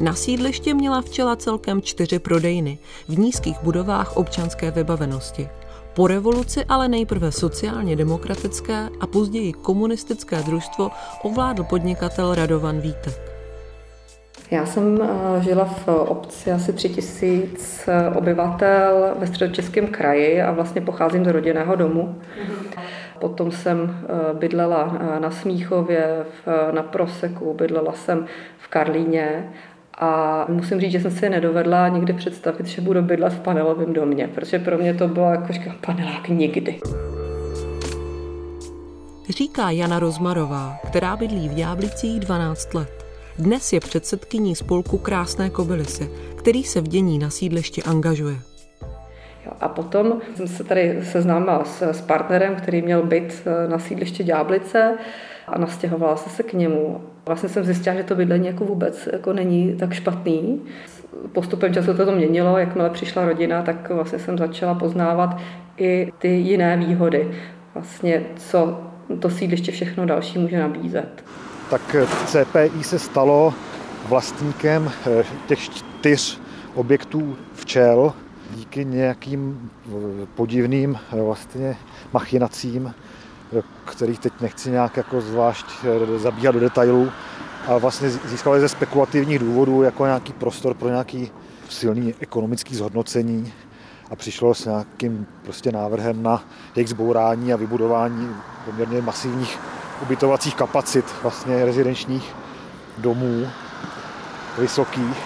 Na 0.00 0.14
sídliště 0.14 0.74
měla 0.74 1.02
Včela 1.02 1.36
celkem 1.36 1.82
čtyři 1.82 2.18
prodejny 2.18 2.78
v 3.08 3.18
nízkých 3.18 3.58
budovách 3.62 4.16
občanské 4.16 4.70
vybavenosti. 4.70 5.48
Po 5.96 6.06
revoluci 6.06 6.64
ale 6.68 6.88
nejprve 6.88 7.32
sociálně 7.32 7.96
demokratické 7.96 8.88
a 9.00 9.06
později 9.06 9.52
komunistické 9.52 10.42
družstvo 10.42 10.90
ovládl 11.22 11.64
podnikatel 11.64 12.34
Radovan 12.34 12.80
Vítek. 12.80 13.32
Já 14.50 14.66
jsem 14.66 14.98
eh, 15.02 15.42
žila 15.42 15.64
v 15.64 15.88
obci 15.88 16.52
asi 16.52 16.72
tři 16.72 16.88
tisíc 16.88 17.88
eh, 17.88 18.10
obyvatel 18.14 19.14
ve 19.18 19.26
středočeském 19.26 19.86
kraji 19.86 20.42
a 20.42 20.52
vlastně 20.52 20.80
pocházím 20.80 21.24
z 21.24 21.28
rodinného 21.28 21.76
domu. 21.76 22.20
Potom 23.20 23.50
jsem 23.50 23.96
eh, 24.02 24.34
bydlela 24.34 24.98
na 25.18 25.30
Smíchově, 25.30 26.24
na 26.72 26.82
Proseku, 26.82 27.54
bydlela 27.54 27.92
jsem 27.92 28.26
v 28.58 28.68
Karlíně 28.68 29.52
a 29.98 30.44
musím 30.48 30.80
říct, 30.80 30.92
že 30.92 31.00
jsem 31.00 31.10
si 31.10 31.28
nedovedla 31.28 31.88
nikdy 31.88 32.12
představit, 32.12 32.66
že 32.66 32.80
budu 32.82 33.02
bydlet 33.02 33.32
v 33.32 33.40
panelovém 33.40 33.92
domě, 33.92 34.28
protože 34.34 34.58
pro 34.58 34.78
mě 34.78 34.94
to 34.94 35.08
bylo 35.08 35.30
jako 35.30 35.52
panelák 35.86 36.28
nikdy. 36.28 36.80
Říká 39.28 39.70
Jana 39.70 39.98
Rozmarová, 39.98 40.76
která 40.86 41.16
bydlí 41.16 41.48
v 41.48 41.58
Jáblicích 41.58 42.20
12 42.20 42.74
let. 42.74 43.04
Dnes 43.38 43.72
je 43.72 43.80
předsedkyní 43.80 44.54
spolku 44.54 44.98
Krásné 44.98 45.50
kobylisy, 45.50 46.10
který 46.36 46.64
se 46.64 46.80
v 46.80 46.88
dění 46.88 47.18
na 47.18 47.30
sídlišti 47.30 47.82
angažuje. 47.82 48.36
A 49.60 49.68
potom 49.68 50.20
jsem 50.34 50.48
se 50.48 50.64
tady 50.64 50.98
seznámila 51.02 51.64
s, 51.64 51.82
s 51.82 52.00
partnerem, 52.00 52.56
který 52.56 52.82
měl 52.82 53.02
byt 53.02 53.42
eh, 53.46 53.68
na 53.68 53.78
sídlišti 53.78 54.24
Ďáblice 54.24 54.98
a 55.46 55.58
nastěhovala 55.58 56.16
se 56.16 56.30
se 56.30 56.42
k 56.42 56.52
němu. 56.52 57.00
Vlastně 57.26 57.48
jsem 57.48 57.64
zjistila, 57.64 57.96
že 57.96 58.02
to 58.02 58.14
bydlení 58.14 58.46
jako 58.46 58.64
vůbec 58.64 59.08
jako 59.12 59.32
není 59.32 59.76
tak 59.76 59.92
špatný. 59.92 60.62
Postupem 61.32 61.74
času 61.74 61.94
to, 61.94 62.06
to 62.06 62.12
měnilo, 62.12 62.58
jakmile 62.58 62.90
přišla 62.90 63.24
rodina, 63.24 63.62
tak 63.62 63.90
vlastně 63.90 64.18
jsem 64.18 64.38
začala 64.38 64.74
poznávat 64.74 65.36
i 65.76 66.12
ty 66.18 66.28
jiné 66.28 66.76
výhody. 66.76 67.30
Vlastně, 67.74 68.22
co 68.36 68.80
to 69.20 69.30
sídliště 69.30 69.72
všechno 69.72 70.06
další 70.06 70.38
může 70.38 70.58
nabízet 70.58 71.24
tak 71.70 71.96
CPI 72.26 72.84
se 72.84 72.98
stalo 72.98 73.54
vlastníkem 74.08 74.92
eh, 75.06 75.24
těch 75.46 75.60
čtyř 75.60 76.40
objektů 76.74 77.36
včel 77.54 78.12
díky 78.54 78.84
nějakým 78.84 79.70
eh, 79.86 79.90
podivným 80.34 80.98
eh, 81.12 81.22
vlastně 81.22 81.76
machinacím, 82.12 82.94
kterých 83.84 84.18
teď 84.18 84.32
nechci 84.40 84.70
nějak 84.70 84.96
jako 84.96 85.20
zvlášť 85.20 85.66
zabíhat 86.16 86.52
do 86.52 86.60
detailů, 86.60 87.10
a 87.66 87.78
vlastně 87.78 88.10
získali 88.10 88.60
ze 88.60 88.68
spekulativních 88.68 89.38
důvodů 89.38 89.82
jako 89.82 90.06
nějaký 90.06 90.32
prostor 90.32 90.74
pro 90.74 90.88
nějaký 90.88 91.30
silný 91.68 92.14
ekonomický 92.20 92.74
zhodnocení 92.74 93.52
a 94.10 94.16
přišlo 94.16 94.54
s 94.54 94.64
nějakým 94.64 95.26
prostě 95.42 95.72
návrhem 95.72 96.22
na 96.22 96.44
jejich 96.76 96.88
zbourání 96.88 97.52
a 97.52 97.56
vybudování 97.56 98.30
poměrně 98.64 99.02
masivních 99.02 99.58
ubytovacích 100.02 100.54
kapacit 100.54 101.04
vlastně 101.22 101.64
rezidenčních 101.64 102.34
domů 102.98 103.46
vysokých, 104.58 105.16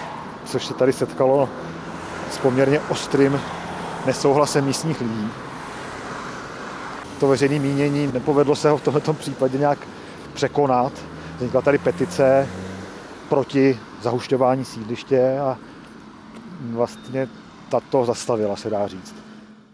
což 0.45 0.65
se 0.65 0.73
tady 0.73 0.93
setkalo 0.93 1.49
s 2.31 2.37
poměrně 2.37 2.79
ostrým 2.89 3.41
nesouhlasem 4.05 4.65
místních 4.65 5.01
lidí. 5.01 5.31
To 7.21 7.27
veřejné 7.27 7.59
mínění 7.59 8.11
nepovedlo 8.13 8.55
se 8.55 8.69
ho 8.69 8.77
v 8.77 8.83
tomto 8.83 9.13
případě 9.13 9.57
nějak 9.57 9.77
překonat. 10.33 10.93
Vznikla 11.37 11.61
tady 11.61 11.77
petice, 11.77 12.47
proti 13.29 13.79
zahušťování 14.01 14.65
sídliště 14.65 15.39
a 15.39 15.57
vlastně 16.71 17.27
tato 17.69 18.05
zastavila, 18.05 18.55
se 18.55 18.69
dá 18.69 18.87
říct. 18.87 19.15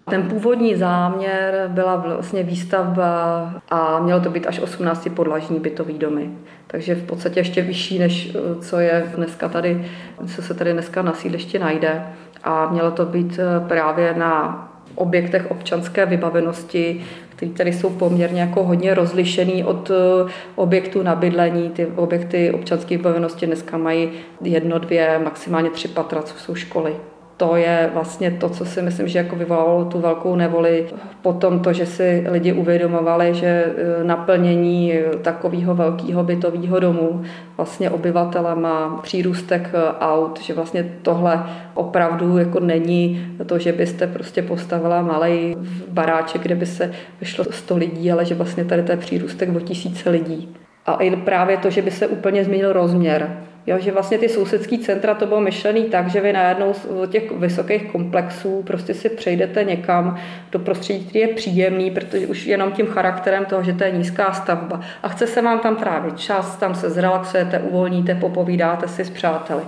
Ten 0.10 0.30
původní 0.30 0.76
záměr 0.76 1.70
byla 1.74 1.96
vlastně 1.96 2.44
výstavba 2.44 3.54
a 3.70 4.00
mělo 4.00 4.20
to 4.20 4.30
být 4.30 4.48
až 4.48 4.60
18 4.60 5.08
podlažní 5.16 5.60
bytový 5.60 5.98
domy. 5.98 6.32
Takže 6.68 6.96
v 6.96 7.04
podstatě 7.04 7.40
ještě 7.40 7.62
vyšší, 7.62 8.00
než 8.00 8.36
eh, 8.36 8.62
co 8.62 8.80
je 8.80 9.12
dneska 9.16 9.50
tady, 9.50 9.92
co 10.36 10.42
se 10.42 10.54
tady 10.54 10.74
dneska 10.74 11.02
na 11.02 11.14
sídlišti 11.14 11.60
najde. 11.60 12.08
A 12.44 12.70
mělo 12.70 12.92
to 12.92 13.06
být 13.06 13.40
eh, 13.40 13.68
právě 13.68 14.14
na 14.14 14.64
objektech 14.96 15.52
občanské 15.52 16.06
vybavenosti, 16.06 17.06
které 17.38 17.52
tady 17.52 17.74
jsou 17.74 17.90
poměrně 17.90 18.42
jako 18.42 18.64
hodně 18.64 18.94
rozlišený 18.94 19.64
od 19.64 19.92
eh, 19.92 20.32
objektů 20.56 21.04
na 21.04 21.16
bydlení. 21.16 21.70
Ty 21.70 21.86
objekty 21.86 22.52
občanské 22.52 22.98
vybavenosti 22.98 23.46
dneska 23.46 23.78
mají 23.78 24.10
jedno, 24.42 24.80
dvě, 24.80 25.20
maximálně 25.24 25.70
tři 25.70 25.88
patra, 25.88 26.22
co 26.22 26.40
jsou 26.40 26.56
školy 26.56 26.96
to 27.38 27.56
je 27.56 27.90
vlastně 27.94 28.32
to, 28.32 28.50
co 28.50 28.66
si 28.66 28.82
myslím, 28.82 29.08
že 29.08 29.20
jako 29.20 29.36
vyvolalo 29.36 29.86
tu 29.86 30.00
velkou 30.00 30.36
nevoli. 30.36 30.86
Potom 31.22 31.60
to, 31.60 31.74
že 31.74 31.86
si 31.86 32.26
lidi 32.30 32.54
uvědomovali, 32.54 33.34
že 33.34 33.48
e, 33.48 34.04
naplnění 34.04 34.94
takového 35.22 35.76
velkého 35.76 36.24
bytového 36.24 36.80
domu 36.80 37.22
vlastně 37.58 37.90
obyvatele 37.90 38.56
má 38.56 39.00
přírůstek 39.04 39.70
e, 39.74 40.00
aut, 40.00 40.42
že 40.42 40.54
vlastně 40.54 40.96
tohle 41.02 41.44
opravdu 41.74 42.38
jako 42.38 42.60
není 42.60 43.28
to, 43.46 43.60
že 43.60 43.72
byste 43.72 44.08
prostě 44.08 44.42
postavila 44.42 45.02
malý 45.02 45.56
baráček, 45.90 46.42
kde 46.42 46.56
by 46.56 46.66
se 46.66 46.92
vyšlo 47.20 47.46
100 47.50 47.78
lidí, 47.78 48.12
ale 48.12 48.26
že 48.26 48.36
vlastně 48.36 48.66
tady 48.66 48.84
to 48.84 48.92
je 48.92 48.98
přírůstek 48.98 49.56
o 49.56 49.60
tisíce 49.60 50.10
lidí. 50.10 50.56
A 50.86 50.96
i 50.96 51.16
právě 51.16 51.58
to, 51.58 51.70
že 51.70 51.82
by 51.82 51.92
se 51.92 52.08
úplně 52.08 52.44
změnil 52.44 52.74
rozměr 52.74 53.38
Jo, 53.68 53.80
že 53.80 53.92
vlastně 53.92 54.18
ty 54.18 54.30
sousedský 54.30 54.80
centra 54.80 55.14
to 55.14 55.26
bylo 55.26 55.42
myšlený 55.42 55.84
tak, 55.84 56.10
že 56.10 56.22
vy 56.22 56.34
najednou 56.34 56.74
z 56.74 56.88
těch 57.10 57.32
vysokých 57.32 57.92
komplexů 57.92 58.64
prostě 58.64 58.94
si 58.94 59.10
přejdete 59.10 59.64
někam 59.64 60.20
do 60.52 60.60
prostředí, 60.60 61.06
který 61.06 61.20
je 61.20 61.28
příjemný, 61.28 61.92
protože 61.92 62.28
už 62.28 62.46
jenom 62.46 62.72
tím 62.72 62.88
charakterem 62.88 63.46
toho, 63.46 63.64
že 63.64 63.74
to 63.74 63.84
je 63.84 63.92
nízká 63.92 64.34
stavba. 64.34 64.82
A 65.04 65.08
chce 65.08 65.28
se 65.28 65.42
vám 65.42 65.60
tam 65.60 65.76
trávit 65.76 66.20
čas, 66.20 66.58
tam 66.58 66.76
se 66.76 66.90
zrelaxujete, 66.90 67.60
uvolníte, 67.60 68.16
popovídáte 68.16 68.88
si 68.88 69.06
s 69.06 69.10
přáteli. 69.10 69.64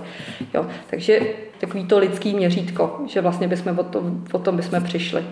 Jo, 0.54 0.66
takže 0.90 1.20
takový 1.60 1.86
to 1.86 1.98
lidský 1.98 2.34
měřítko, 2.34 3.00
že 3.06 3.20
vlastně 3.20 3.48
bychom 3.48 3.78
o, 3.78 3.84
to, 3.84 4.04
o 4.32 4.38
tom 4.38 4.56
bychom 4.56 4.82
přišli 4.82 5.24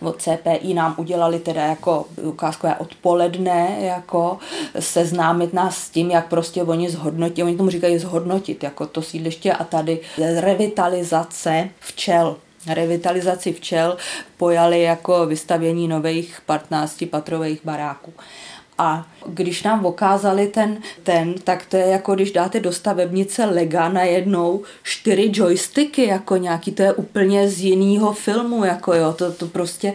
od 0.00 0.22
CPI 0.22 0.74
nám 0.74 0.94
udělali 0.98 1.38
teda 1.38 1.62
jako 1.66 2.04
ukázkové 2.22 2.76
odpoledne, 2.76 3.76
jako 3.80 4.38
seznámit 4.80 5.52
nás 5.52 5.76
s 5.78 5.90
tím, 5.90 6.10
jak 6.10 6.28
prostě 6.28 6.62
oni 6.62 6.90
zhodnotí, 6.90 7.42
oni 7.42 7.56
tomu 7.56 7.70
říkají 7.70 7.98
zhodnotit, 7.98 8.62
jako 8.62 8.86
to 8.86 9.02
sídliště 9.02 9.52
a 9.52 9.64
tady 9.64 10.00
revitalizace 10.40 11.68
včel, 11.80 12.36
revitalizaci 12.66 13.52
včel 13.52 13.96
pojali 14.36 14.82
jako 14.82 15.26
vystavění 15.26 15.88
nových 15.88 16.40
15-patrových 16.48 17.60
baráků. 17.64 18.12
A 18.78 19.06
když 19.26 19.62
nám 19.62 19.86
okázali 19.86 20.46
ten, 20.46 20.78
ten, 21.02 21.34
tak 21.34 21.66
to 21.66 21.76
je 21.76 21.86
jako 21.86 22.14
když 22.14 22.32
dáte 22.32 22.60
do 22.60 22.72
stavebnice 22.72 23.44
Lega 23.44 23.88
na 23.88 24.02
jednou 24.02 24.62
čtyři 24.82 25.30
joysticky, 25.32 26.06
jako 26.06 26.36
nějaký, 26.36 26.72
to 26.72 26.82
je 26.82 26.92
úplně 26.92 27.48
z 27.48 27.60
jiného 27.60 28.12
filmu, 28.12 28.64
jako 28.64 28.94
jo, 28.94 29.12
to, 29.12 29.32
to 29.32 29.46
prostě 29.46 29.94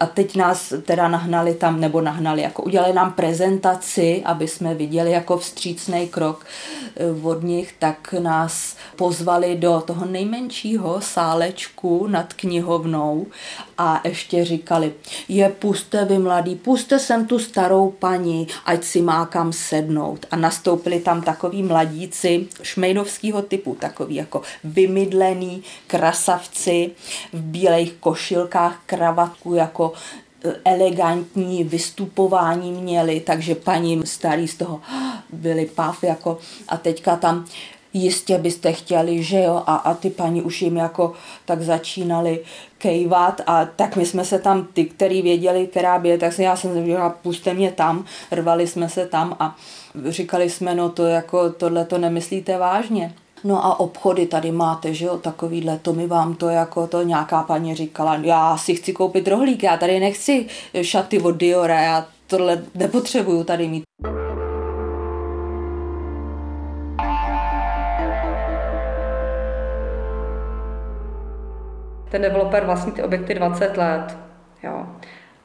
a 0.00 0.06
teď 0.06 0.36
nás 0.36 0.72
teda 0.82 1.08
nahnali 1.08 1.54
tam, 1.54 1.80
nebo 1.80 2.00
nahnali, 2.00 2.42
jako 2.42 2.62
udělali 2.62 2.92
nám 2.92 3.12
prezentaci, 3.12 4.22
aby 4.24 4.48
jsme 4.48 4.74
viděli 4.74 5.10
jako 5.10 5.38
vstřícný 5.38 6.08
krok 6.08 6.46
eh, 6.96 7.22
od 7.22 7.42
nich, 7.42 7.74
tak 7.78 8.14
nás 8.18 8.76
pozvali 8.96 9.56
do 9.56 9.82
toho 9.86 10.06
nejmenšího 10.06 11.00
sálečku 11.00 12.06
nad 12.06 12.32
knihovnou 12.32 13.26
a 13.78 14.00
ještě 14.04 14.44
říkali, 14.44 14.92
je 15.28 15.48
puste 15.48 16.04
vy 16.04 16.18
mladý, 16.18 16.54
puste 16.54 16.98
sem 16.98 17.26
tu 17.26 17.38
starou 17.38 17.90
paní, 17.90 18.48
ať 18.64 18.84
si 18.84 19.02
má 19.02 19.26
kam 19.26 19.52
sednout. 19.52 20.26
A 20.30 20.36
nastoupili 20.36 21.00
tam 21.00 21.22
takový 21.22 21.62
mladíci 21.62 22.48
šmejdovského 22.62 23.42
typu, 23.42 23.76
takový 23.80 24.14
jako 24.14 24.42
vymydlený 24.64 25.62
krasavci 25.86 26.90
v 27.32 27.40
bílejch 27.40 27.92
košilkách, 27.92 28.80
kravatku 28.96 29.54
jako 29.54 29.92
e, 30.44 30.54
elegantní 30.64 31.64
vystupování 31.64 32.72
měli, 32.72 33.20
takže 33.20 33.54
paní 33.54 34.06
starý 34.06 34.48
z 34.48 34.56
toho 34.56 34.80
byli 35.32 35.66
pav 35.66 36.04
jako 36.04 36.38
a 36.68 36.76
teďka 36.76 37.16
tam 37.16 37.46
jistě 37.92 38.38
byste 38.38 38.72
chtěli, 38.72 39.22
že 39.22 39.42
jo, 39.42 39.62
a, 39.66 39.74
a 39.74 39.94
ty 39.94 40.10
paní 40.10 40.42
už 40.42 40.62
jim 40.62 40.76
jako 40.76 41.12
tak 41.44 41.62
začínali 41.62 42.44
kejvat 42.78 43.40
a 43.46 43.64
tak 43.64 43.96
my 43.96 44.06
jsme 44.06 44.24
se 44.24 44.38
tam, 44.38 44.68
ty, 44.72 44.84
který 44.84 45.22
věděli, 45.22 45.66
která 45.66 45.98
by, 45.98 46.18
tak 46.18 46.38
já 46.38 46.56
jsem 46.56 46.86
říkala, 46.86 47.10
puste 47.10 47.54
mě 47.54 47.72
tam, 47.72 48.04
rvali 48.32 48.66
jsme 48.66 48.88
se 48.88 49.06
tam 49.06 49.36
a 49.40 49.56
říkali 50.08 50.50
jsme, 50.50 50.74
no 50.74 50.88
to 50.88 51.06
jako 51.06 51.50
tohle 51.50 51.84
to 51.84 51.98
nemyslíte 51.98 52.58
vážně. 52.58 53.14
No 53.46 53.64
a 53.64 53.80
obchody 53.80 54.26
tady 54.26 54.52
máte, 54.52 54.94
že 54.94 55.06
jo, 55.06 55.18
takovýhle, 55.18 55.78
to 55.78 55.92
mi 55.92 56.06
vám 56.06 56.34
to 56.34 56.48
jako 56.48 56.86
to 56.86 57.02
nějaká 57.02 57.42
paní 57.42 57.74
říkala, 57.74 58.14
já 58.14 58.56
si 58.56 58.74
chci 58.74 58.92
koupit 58.92 59.28
rohlík, 59.28 59.62
já 59.62 59.76
tady 59.76 60.00
nechci 60.00 60.46
šaty 60.82 61.20
od 61.20 61.36
Diora, 61.36 61.80
já 61.80 62.06
tohle 62.26 62.62
nepotřebuju 62.74 63.44
tady 63.44 63.68
mít. 63.68 63.84
Ten 72.10 72.22
developer 72.22 72.64
vlastní 72.64 72.92
ty 72.92 73.02
objekty 73.02 73.34
20 73.34 73.76
let. 73.76 74.16
Jo. 74.62 74.86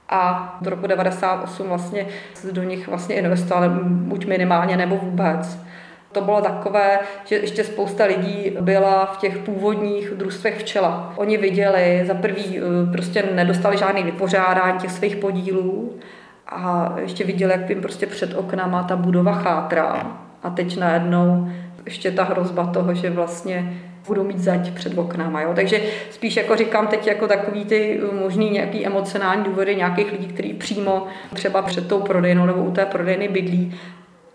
A 0.10 0.58
do 0.62 0.70
roku 0.70 0.88
98 0.88 1.68
vlastně 1.68 2.08
do 2.52 2.64
nich 2.64 2.88
vlastně 2.88 3.16
investovali 3.16 3.70
buď 3.84 4.26
minimálně 4.26 4.78
nebo 4.78 4.98
vůbec. 4.98 5.58
To 6.12 6.22
bylo 6.22 6.42
takové, 6.42 7.00
že 7.26 7.36
ještě 7.36 7.64
spousta 7.64 8.06
lidí 8.06 8.58
byla 8.62 9.06
v 9.06 9.18
těch 9.18 9.38
původních 9.38 10.10
družstvech 10.10 10.58
včela. 10.58 11.14
Oni 11.16 11.38
viděli, 11.38 12.04
za 12.08 12.14
prvý 12.14 12.60
eh, 12.60 12.92
prostě 12.92 13.24
nedostali 13.34 13.78
žádný 13.78 14.04
vypořádání 14.04 14.80
těch 14.80 14.92
svých 14.92 15.16
podílů 15.16 16.00
a 16.48 16.94
ještě 17.02 17.24
viděli, 17.24 17.52
jak 17.52 17.70
jim 17.70 17.82
prostě 17.82 18.08
před 18.08 18.34
oknama 18.38 18.84
ta 18.84 18.96
budova 18.96 19.34
chátrá. 19.34 20.18
A 20.44 20.50
teď 20.50 20.80
najednou 20.80 21.48
ještě 21.86 22.12
ta 22.12 22.24
hrozba 22.24 22.66
toho, 22.66 22.94
že 22.94 23.10
vlastně 23.10 23.74
budou 24.08 24.24
mít 24.24 24.40
zať 24.40 24.72
před 24.72 24.98
oknama. 24.98 25.42
Jo? 25.42 25.52
Takže 25.56 25.82
spíš 26.10 26.36
jako 26.36 26.56
říkám 26.56 26.88
teď 26.88 27.08
jako 27.08 27.28
takový 27.28 27.66
ty 27.66 28.02
možný 28.22 28.50
nějaký 28.50 28.86
emocionální 28.86 29.44
důvody 29.44 29.76
nějakých 29.76 30.12
lidí, 30.12 30.28
kteří 30.28 30.54
přímo 30.54 31.08
třeba 31.34 31.62
před 31.62 31.88
tou 31.88 32.00
prodejnou 32.00 32.46
nebo 32.46 32.64
u 32.64 32.72
té 32.72 32.86
prodejny 32.86 33.28
bydlí 33.28 33.76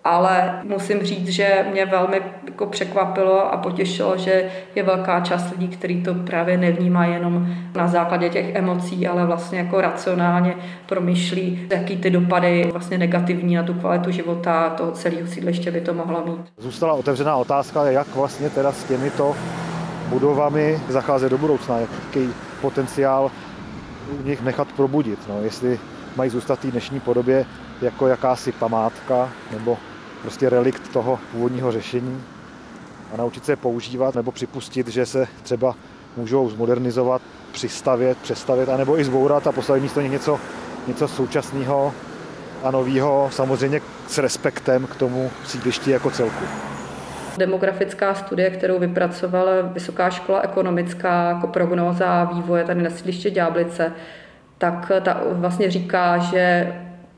ale 0.07 0.61
musím 0.64 1.03
říct, 1.03 1.29
že 1.29 1.66
mě 1.73 1.87
velmi 1.87 2.21
jako 2.47 2.66
překvapilo 2.66 3.53
a 3.53 3.57
potěšilo, 3.57 4.16
že 4.16 4.51
je 4.75 4.83
velká 4.83 5.21
část 5.21 5.51
lidí, 5.51 5.69
kteří 5.69 6.03
to 6.03 6.14
právě 6.14 6.59
nevnímá 6.59 7.05
jenom 7.07 7.47
na 7.75 7.87
základě 7.88 8.29
těch 8.29 8.55
emocí, 8.55 9.07
ale 9.07 9.27
vlastně 9.27 9.59
jako 9.59 9.81
racionálně 9.81 10.55
promýšlí, 10.87 11.69
jaký 11.71 11.97
ty 11.97 12.11
dopady 12.11 12.69
vlastně 12.73 12.99
negativní 12.99 13.55
na 13.55 13.62
tu 13.62 13.75
kvalitu 13.75 14.11
života 14.11 14.71
toho 14.71 14.92
celého 14.92 15.27
sídliště 15.27 15.71
by 15.71 15.81
to 15.81 15.95
mohlo 15.95 16.25
mít. 16.27 16.53
Zůstala 16.59 16.92
otevřená 16.92 17.37
otázka, 17.37 17.85
jak 17.85 18.14
vlastně 18.14 18.51
teda 18.51 18.73
s 18.73 18.85
těmito 18.85 19.37
budovami 20.09 20.79
zacházet 20.88 21.31
do 21.31 21.38
budoucna, 21.38 21.79
jaký 21.79 22.29
potenciál 22.61 23.31
u 24.21 24.27
nich 24.29 24.42
nechat 24.42 24.69
probudit, 24.77 25.19
no, 25.29 25.42
jestli 25.42 25.79
mají 26.16 26.31
zůstat 26.31 26.64
v 26.64 26.71
dnešní 26.71 27.01
podobě 27.01 27.47
jako 27.83 28.07
jakási 28.07 28.53
památka 28.53 29.29
nebo 29.53 29.79
prostě 30.23 30.49
relikt 30.49 30.89
toho 30.93 31.19
původního 31.33 31.73
řešení 31.73 32.23
a 33.15 33.17
naučit 33.17 33.45
se 33.45 33.53
je 33.53 33.57
používat 33.57 34.15
nebo 34.15 34.33
připustit, 34.33 34.89
že 34.89 35.07
se 35.07 35.27
třeba 35.43 35.75
můžou 36.17 36.51
zmodernizovat, 36.51 37.23
přistavět, 37.53 38.19
přestavět, 38.19 38.69
anebo 38.69 39.01
i 39.01 39.05
zbourat 39.05 39.47
a 39.47 39.53
postavit 39.53 39.81
místo 39.81 40.01
něco, 40.01 40.41
něco 40.87 41.09
současného 41.09 41.95
a 42.63 42.71
nového, 42.71 43.29
samozřejmě 43.33 43.81
s 44.09 44.19
respektem 44.19 44.87
k 44.87 44.97
tomu 44.97 45.31
sídlišti 45.45 45.91
jako 45.91 46.11
celku. 46.11 46.45
Demografická 47.39 48.15
studie, 48.15 48.51
kterou 48.51 48.79
vypracovala 48.79 49.53
Vysoká 49.63 50.11
škola 50.11 50.41
ekonomická 50.41 51.29
jako 51.29 51.47
prognóza 51.47 52.25
vývoje 52.25 52.65
tady 52.65 52.83
na 52.83 52.91
sídliště 52.91 53.31
Ďáblice, 53.31 53.93
tak 54.59 54.93
ta 55.03 55.21
vlastně 55.33 55.71
říká, 55.71 56.19
že 56.19 56.73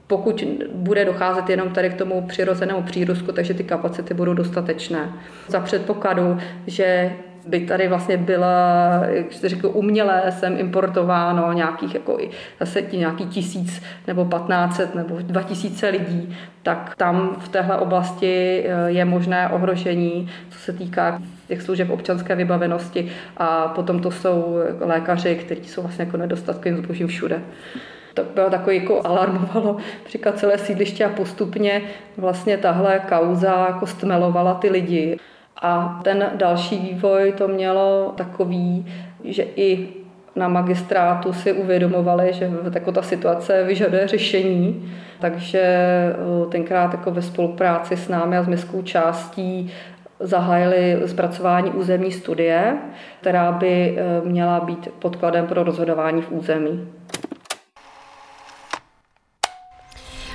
pokud 0.08 0.44
bude 0.74 1.04
docházet 1.04 1.50
jenom 1.50 1.70
tady 1.70 1.90
k 1.90 1.94
tomu 1.94 2.22
přirozenému 2.22 2.82
přírůstku, 2.82 3.32
takže 3.32 3.54
ty 3.54 3.64
kapacity 3.64 4.14
budou 4.14 4.34
dostatečné. 4.34 5.12
Za 5.48 5.60
předpokladu, 5.60 6.38
že 6.66 7.12
by 7.46 7.60
tady 7.60 7.88
vlastně 7.88 8.16
byla, 8.16 9.00
jak 9.08 9.32
jste 9.32 9.48
řekl, 9.48 9.70
umělé 9.74 10.22
sem 10.30 10.58
importováno 10.58 11.52
nějakých 11.52 11.94
jako 11.94 12.18
zase 12.60 12.82
nějaký 12.92 13.26
tisíc 13.26 13.82
nebo 14.06 14.24
patnácet 14.24 14.94
nebo 14.94 15.18
dva 15.20 15.42
tisíce 15.42 15.88
lidí, 15.88 16.36
tak 16.62 16.94
tam 16.96 17.36
v 17.38 17.48
téhle 17.48 17.76
oblasti 17.78 18.64
eh, 18.66 18.90
je 18.90 19.04
možné 19.04 19.48
ohrožení, 19.48 20.28
co 20.50 20.58
se 20.58 20.72
týká 20.72 21.20
těch 21.48 21.62
služeb 21.62 21.90
občanské 21.90 22.34
vybavenosti 22.34 23.12
a 23.36 23.68
potom 23.68 24.00
to 24.00 24.10
jsou 24.10 24.56
lékaři, 24.80 25.34
kteří 25.34 25.64
jsou 25.64 25.82
vlastně 25.82 26.04
jako 26.04 26.16
nedostatkovým 26.16 26.76
zbožím 26.76 27.06
všude 27.06 27.42
to 28.14 28.24
bylo 28.34 28.50
takový 28.50 28.76
jako 28.76 29.06
alarmovalo 29.06 29.76
příklad 30.04 30.38
celé 30.38 30.58
sídliště 30.58 31.04
a 31.04 31.08
postupně 31.08 31.82
vlastně 32.16 32.58
tahle 32.58 33.00
kauza 33.08 33.66
jako 33.68 33.86
stmelovala 33.86 34.54
ty 34.54 34.70
lidi. 34.70 35.18
A 35.62 36.00
ten 36.04 36.30
další 36.34 36.78
vývoj 36.78 37.32
to 37.38 37.48
mělo 37.48 38.12
takový, 38.16 38.86
že 39.24 39.42
i 39.56 39.88
na 40.36 40.48
magistrátu 40.48 41.32
si 41.32 41.52
uvědomovali, 41.52 42.32
že 42.32 42.50
jako 42.74 42.92
ta 42.92 43.02
situace 43.02 43.64
vyžaduje 43.64 44.08
řešení, 44.08 44.92
takže 45.20 45.60
eh, 45.60 46.14
tenkrát 46.50 46.92
jako 46.92 47.10
ve 47.10 47.22
spolupráci 47.22 47.96
s 47.96 48.08
námi 48.08 48.36
a 48.38 48.42
s 48.42 48.46
městskou 48.46 48.82
částí 48.82 49.72
zahájili 50.20 51.02
zpracování 51.06 51.70
územní 51.70 52.12
studie, 52.12 52.78
která 53.20 53.52
by 53.52 53.98
eh, 53.98 54.28
měla 54.28 54.60
být 54.60 54.88
podkladem 54.98 55.46
pro 55.46 55.62
rozhodování 55.62 56.22
v 56.22 56.32
území. 56.32 56.88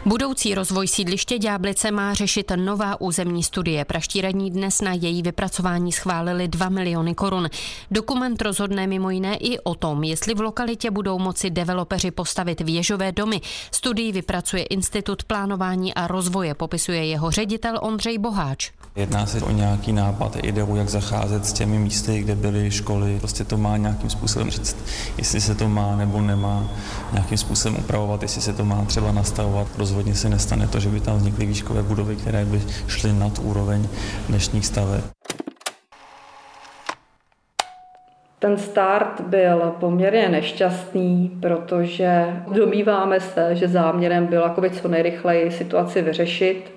Budoucí 0.06 0.56
rozvoj 0.56 0.88
sídliště 0.88 1.40
Ďáblice 1.40 1.92
má 1.92 2.14
řešit 2.14 2.52
nová 2.56 3.02
územní 3.02 3.44
studie. 3.44 3.86
Praští 3.86 4.22
radní 4.22 4.52
dnes 4.52 4.82
na 4.82 4.94
její 4.94 5.22
vypracování 5.22 5.92
schválili 5.92 6.48
2 6.48 6.70
miliony 6.70 7.16
korun. 7.16 7.50
Dokument 7.92 8.42
rozhodne 8.42 8.88
mimo 8.88 9.10
jiné 9.10 9.36
i 9.36 9.60
o 9.60 9.76
tom, 9.76 10.04
jestli 10.04 10.34
v 10.34 10.42
lokalitě 10.42 10.92
budou 10.92 11.20
moci 11.20 11.50
developeři 11.50 12.12
postavit 12.12 12.62
věžové 12.62 13.12
domy. 13.12 13.42
Studii 13.72 14.12
vypracuje 14.12 14.64
Institut 14.64 15.24
plánování 15.24 15.94
a 15.94 16.08
rozvoje, 16.08 16.54
popisuje 16.54 17.06
jeho 17.06 17.32
ředitel 17.32 17.80
Ondřej 17.82 18.18
Boháč. 18.18 18.72
Jedná 18.96 19.26
se 19.26 19.42
o 19.42 19.52
nějaký 19.52 19.94
nápad, 19.94 20.38
ideu, 20.44 20.76
jak 20.76 20.90
zacházet 20.90 21.46
s 21.46 21.54
těmi 21.54 21.80
místy, 21.80 22.20
kde 22.20 22.36
byly 22.36 22.72
školy. 22.72 23.20
Prostě 23.20 23.44
to 23.44 23.58
má 23.58 23.78
nějakým 23.78 24.10
způsobem 24.10 24.52
říct, 24.52 24.78
jestli 25.18 25.42
se 25.42 25.56
to 25.56 25.70
má 25.70 25.96
nebo 25.96 26.22
nemá 26.22 26.70
nějakým 27.12 27.38
způsobem 27.38 27.80
upravovat, 27.80 28.22
jestli 28.22 28.42
se 28.42 28.54
to 28.54 28.66
má 28.66 28.86
třeba 28.86 29.12
nastavovat. 29.12 29.68
Rozhodně 29.94 30.16
se 30.16 30.30
nestane 30.30 30.68
to, 30.68 30.80
že 30.80 30.90
by 30.90 31.00
tam 31.00 31.18
vznikly 31.18 31.46
výškové 31.46 31.84
budovy, 31.84 32.16
které 32.16 32.46
by 32.46 32.62
šly 32.88 33.14
nad 33.14 33.40
úroveň 33.40 33.88
dnešních 34.30 34.66
staveb. 34.66 35.04
Ten 38.40 38.58
start 38.58 39.22
byl 39.22 39.76
poměrně 39.80 40.30
nešťastný, 40.30 41.38
protože 41.42 42.42
domýváme 42.54 43.20
se, 43.20 43.56
že 43.56 43.68
záměrem 43.68 44.28
bylo 44.28 44.50
co 44.82 44.88
nejrychleji 44.88 45.52
situaci 45.52 46.02
vyřešit 46.02 46.72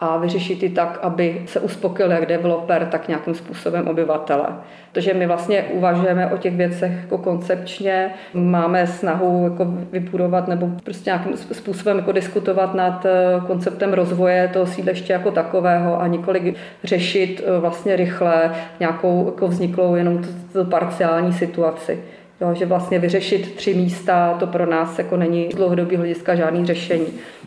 a 0.00 0.16
vyřešit 0.16 0.62
ji 0.62 0.68
tak, 0.68 0.98
aby 1.02 1.42
se 1.46 1.60
uspokojil 1.60 2.10
jak 2.10 2.26
developer, 2.26 2.86
tak 2.86 3.08
nějakým 3.08 3.34
způsobem 3.34 3.88
obyvatele. 3.88 4.46
Protože 4.92 5.14
my 5.14 5.26
vlastně 5.26 5.62
uvažujeme 5.62 6.26
o 6.26 6.38
těch 6.38 6.56
věcech 6.56 6.92
jako 7.02 7.18
koncepčně, 7.18 8.10
máme 8.34 8.86
snahu 8.86 9.44
jako 9.44 9.64
vybudovat 9.92 10.48
nebo 10.48 10.70
prostě 10.84 11.10
nějakým 11.10 11.36
způsobem 11.36 11.96
jako 11.96 12.12
diskutovat 12.12 12.74
nad 12.74 13.06
eh, 13.06 13.40
konceptem 13.46 13.92
rozvoje 13.92 14.50
toho 14.52 14.66
sídliště 14.66 15.12
jako 15.12 15.30
takového 15.30 16.00
a 16.00 16.06
nikoli 16.06 16.54
řešit 16.84 17.42
eh, 17.44 17.58
vlastně 17.58 17.96
rychle 17.96 18.52
nějakou 18.80 19.26
jako 19.26 19.48
vzniklou 19.48 19.94
jenom 19.94 20.24
tu 20.52 20.64
parciální 20.64 21.32
situaci. 21.32 21.98
Jo, 22.40 22.54
že 22.54 22.66
vlastně 22.66 22.98
vyřešit 22.98 23.54
tři 23.54 23.74
místa, 23.74 24.36
to 24.38 24.46
pro 24.46 24.66
nás 24.66 24.98
jako 24.98 25.16
není 25.16 25.50
z 25.52 25.54
dlouhodobého 25.54 25.98
hlediska 25.98 26.34
žádný 26.34 26.66
řešení. 26.66 27.06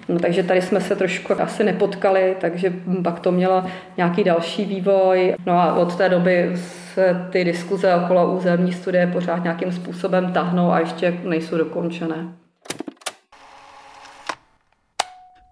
No, 0.09 0.19
takže 0.19 0.43
tady 0.43 0.61
jsme 0.61 0.81
se 0.81 0.95
trošku 0.95 1.41
asi 1.41 1.63
nepotkali, 1.63 2.35
takže 2.41 2.73
pak 3.03 3.19
to 3.19 3.31
mělo 3.31 3.63
nějaký 3.97 4.23
další 4.23 4.65
vývoj. 4.65 5.35
No 5.45 5.53
a 5.53 5.73
od 5.73 5.95
té 5.95 6.09
doby 6.09 6.51
se 6.93 7.27
ty 7.29 7.43
diskuze 7.43 7.95
okolo 7.95 8.31
územní 8.31 8.73
studie 8.73 9.07
pořád 9.07 9.43
nějakým 9.43 9.71
způsobem 9.71 10.33
tahnou 10.33 10.71
a 10.71 10.79
ještě 10.79 11.17
nejsou 11.23 11.57
dokončené. 11.57 12.42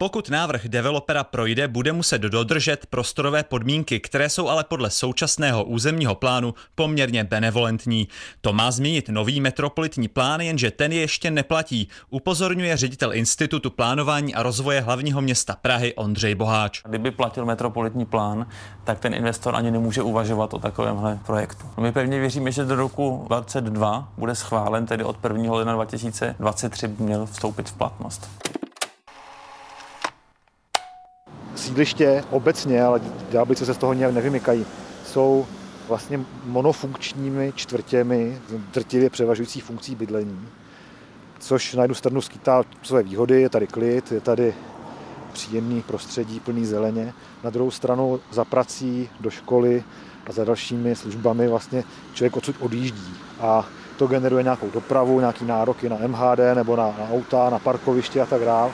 Pokud 0.02 0.30
návrh 0.30 0.68
developera 0.68 1.24
projde, 1.24 1.68
bude 1.68 1.94
muset 1.94 2.22
dodržet 2.22 2.86
prostorové 2.86 3.44
podmínky, 3.44 4.00
které 4.00 4.30
jsou 4.30 4.48
ale 4.48 4.64
podle 4.64 4.90
současného 4.90 5.64
územního 5.64 6.16
plánu 6.16 6.54
poměrně 6.76 7.24
benevolentní. 7.24 8.08
To 8.42 8.54
má 8.54 8.72
změnit 8.72 9.10
nový 9.10 9.42
metropolitní 9.42 10.08
plán, 10.08 10.42
jenže 10.42 10.72
ten 10.72 10.92
ještě 10.92 11.32
neplatí, 11.32 11.88
upozorňuje 12.10 12.78
ředitel 12.78 13.14
Institutu 13.14 13.70
plánování 13.70 14.36
a 14.36 14.44
rozvoje 14.44 14.82
hlavního 14.82 15.22
města 15.22 15.56
Prahy 15.62 15.94
Ondřej 15.96 16.36
Boháč. 16.36 16.82
Kdyby 16.86 17.12
platil 17.12 17.46
metropolitní 17.46 18.06
plán, 18.06 18.48
tak 18.84 19.00
ten 19.00 19.14
investor 19.14 19.56
ani 19.56 19.72
nemůže 19.72 20.02
uvažovat 20.02 20.54
o 20.54 20.60
takovémhle 20.60 21.20
projektu. 21.26 21.66
My 21.80 21.92
pevně 21.92 22.20
věříme, 22.20 22.52
že 22.52 22.66
do 22.66 22.76
roku 22.76 23.24
2022 23.28 24.14
bude 24.18 24.36
schválen, 24.36 24.86
tedy 24.86 25.04
od 25.04 25.18
1. 25.24 25.54
ledna 25.54 25.74
2023 25.74 26.88
by 26.88 27.04
měl 27.04 27.26
vstoupit 27.26 27.70
v 27.70 27.74
platnost. 27.74 28.30
Sídliště 31.56 32.24
obecně, 32.30 32.84
ale 32.84 33.02
Ďáblice 33.32 33.66
se 33.66 33.74
z 33.74 33.78
toho 33.78 33.94
nějak 33.94 34.14
nevymykají, 34.14 34.66
jsou 35.06 35.46
vlastně 35.88 36.20
monofunkčními 36.46 37.54
čtvrtěmi 37.56 38.42
drtivě 38.74 39.10
převažující 39.10 39.62
funkcí 39.62 39.96
bydlení, 39.96 40.48
což 41.40 41.74
na 41.74 41.84
jednu 41.84 41.96
stranu 41.96 42.22
skýtá 42.22 42.64
své 42.84 43.04
výhody, 43.04 43.42
je 43.42 43.50
tady 43.50 43.68
klid, 43.68 44.12
je 44.12 44.22
tady 44.22 44.54
příjemný 45.34 45.82
prostředí 45.82 46.40
plný 46.40 46.66
zeleně. 46.66 47.14
Na 47.44 47.50
druhou 47.50 47.72
stranu 47.72 48.20
za 48.32 48.46
prací, 48.46 49.10
do 49.20 49.30
školy 49.30 49.84
a 50.30 50.32
za 50.32 50.44
dalšími 50.44 50.96
službami 50.96 51.48
vlastně 51.48 51.84
člověk 52.14 52.38
odsud 52.38 52.56
odjíždí 52.60 53.14
a 53.40 53.66
to 53.98 54.08
generuje 54.08 54.44
nějakou 54.44 54.70
dopravu, 54.70 55.20
nějaký 55.20 55.46
nároky 55.46 55.90
na 55.90 55.98
MHD 56.08 56.40
nebo 56.56 56.76
na, 56.76 56.88
na 56.88 57.10
auta, 57.12 57.50
na 57.50 57.60
parkoviště 57.60 58.22
a 58.22 58.26
tak 58.26 58.42
dále. 58.42 58.72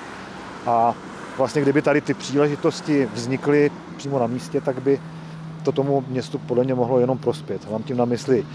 A 0.66 0.96
vlastně 1.38 1.62
kdyby 1.62 1.82
tady 1.82 2.02
ty 2.02 2.14
příležitosti 2.14 3.10
vznikly 3.14 3.72
přímo 3.98 4.20
na 4.20 4.28
místě, 4.28 4.62
tak 4.62 4.82
by 4.82 5.00
to 5.64 5.72
tomu 5.72 6.04
městu 6.08 6.38
podle 6.38 6.64
mě 6.64 6.76
mohlo 6.76 7.00
jenom 7.00 7.18
prospět. 7.18 7.72
Mám 7.72 7.84
tím 7.84 7.98
na 7.98 8.06
mysli 8.06 8.46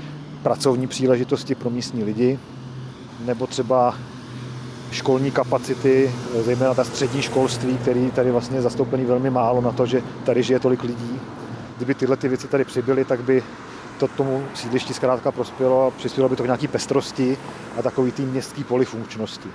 pracovní 0.42 0.86
příležitosti 0.86 1.54
pro 1.54 1.70
místní 1.70 2.04
lidi, 2.04 2.38
nebo 3.24 3.46
třeba 3.46 3.94
školní 4.90 5.30
kapacity, 5.30 6.14
zejména 6.44 6.74
ta 6.74 6.84
střední 6.84 7.22
školství, 7.22 7.78
který 7.78 8.10
tady 8.10 8.30
vlastně 8.30 8.56
je 8.56 8.62
zastoupený 8.62 9.04
velmi 9.04 9.30
málo 9.30 9.60
na 9.60 9.72
to, 9.72 9.86
že 9.86 10.02
tady 10.24 10.42
žije 10.42 10.60
tolik 10.60 10.82
lidí. 10.82 11.20
Kdyby 11.76 11.94
tyhle 11.94 12.16
ty 12.16 12.28
věci 12.28 12.48
tady 12.48 12.64
přibyly, 12.64 13.04
tak 13.04 13.22
by 13.24 13.42
to 13.98 14.08
tomu 14.08 14.44
sídlišti 14.54 14.94
zkrátka 14.94 15.32
prospělo 15.32 15.86
a 15.86 15.90
přispělo 15.90 16.28
by 16.28 16.36
to 16.36 16.42
k 16.42 16.46
nějaký 16.46 16.68
pestrosti 16.68 17.38
a 17.78 17.82
takový 17.82 18.12
tým 18.12 18.28
městský 18.28 18.64
polifunkčnosti 18.64 19.48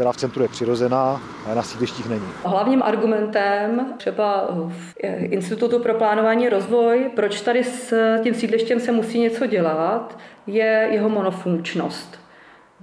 která 0.00 0.12
v 0.12 0.16
centru 0.16 0.42
je 0.42 0.48
přirozená, 0.48 1.20
ale 1.46 1.54
na 1.54 1.62
sídlištích 1.62 2.08
není. 2.08 2.26
Hlavním 2.44 2.82
argumentem 2.82 3.86
třeba 3.96 4.48
v 4.68 4.94
Institutu 5.18 5.78
pro 5.78 5.94
plánování 5.94 6.48
rozvoj, 6.48 7.10
proč 7.16 7.40
tady 7.40 7.64
s 7.64 7.94
tím 8.22 8.34
sídlištěm 8.34 8.80
se 8.80 8.92
musí 8.92 9.20
něco 9.20 9.46
dělat, 9.46 10.18
je 10.46 10.88
jeho 10.90 11.08
monofunkčnost. 11.08 12.20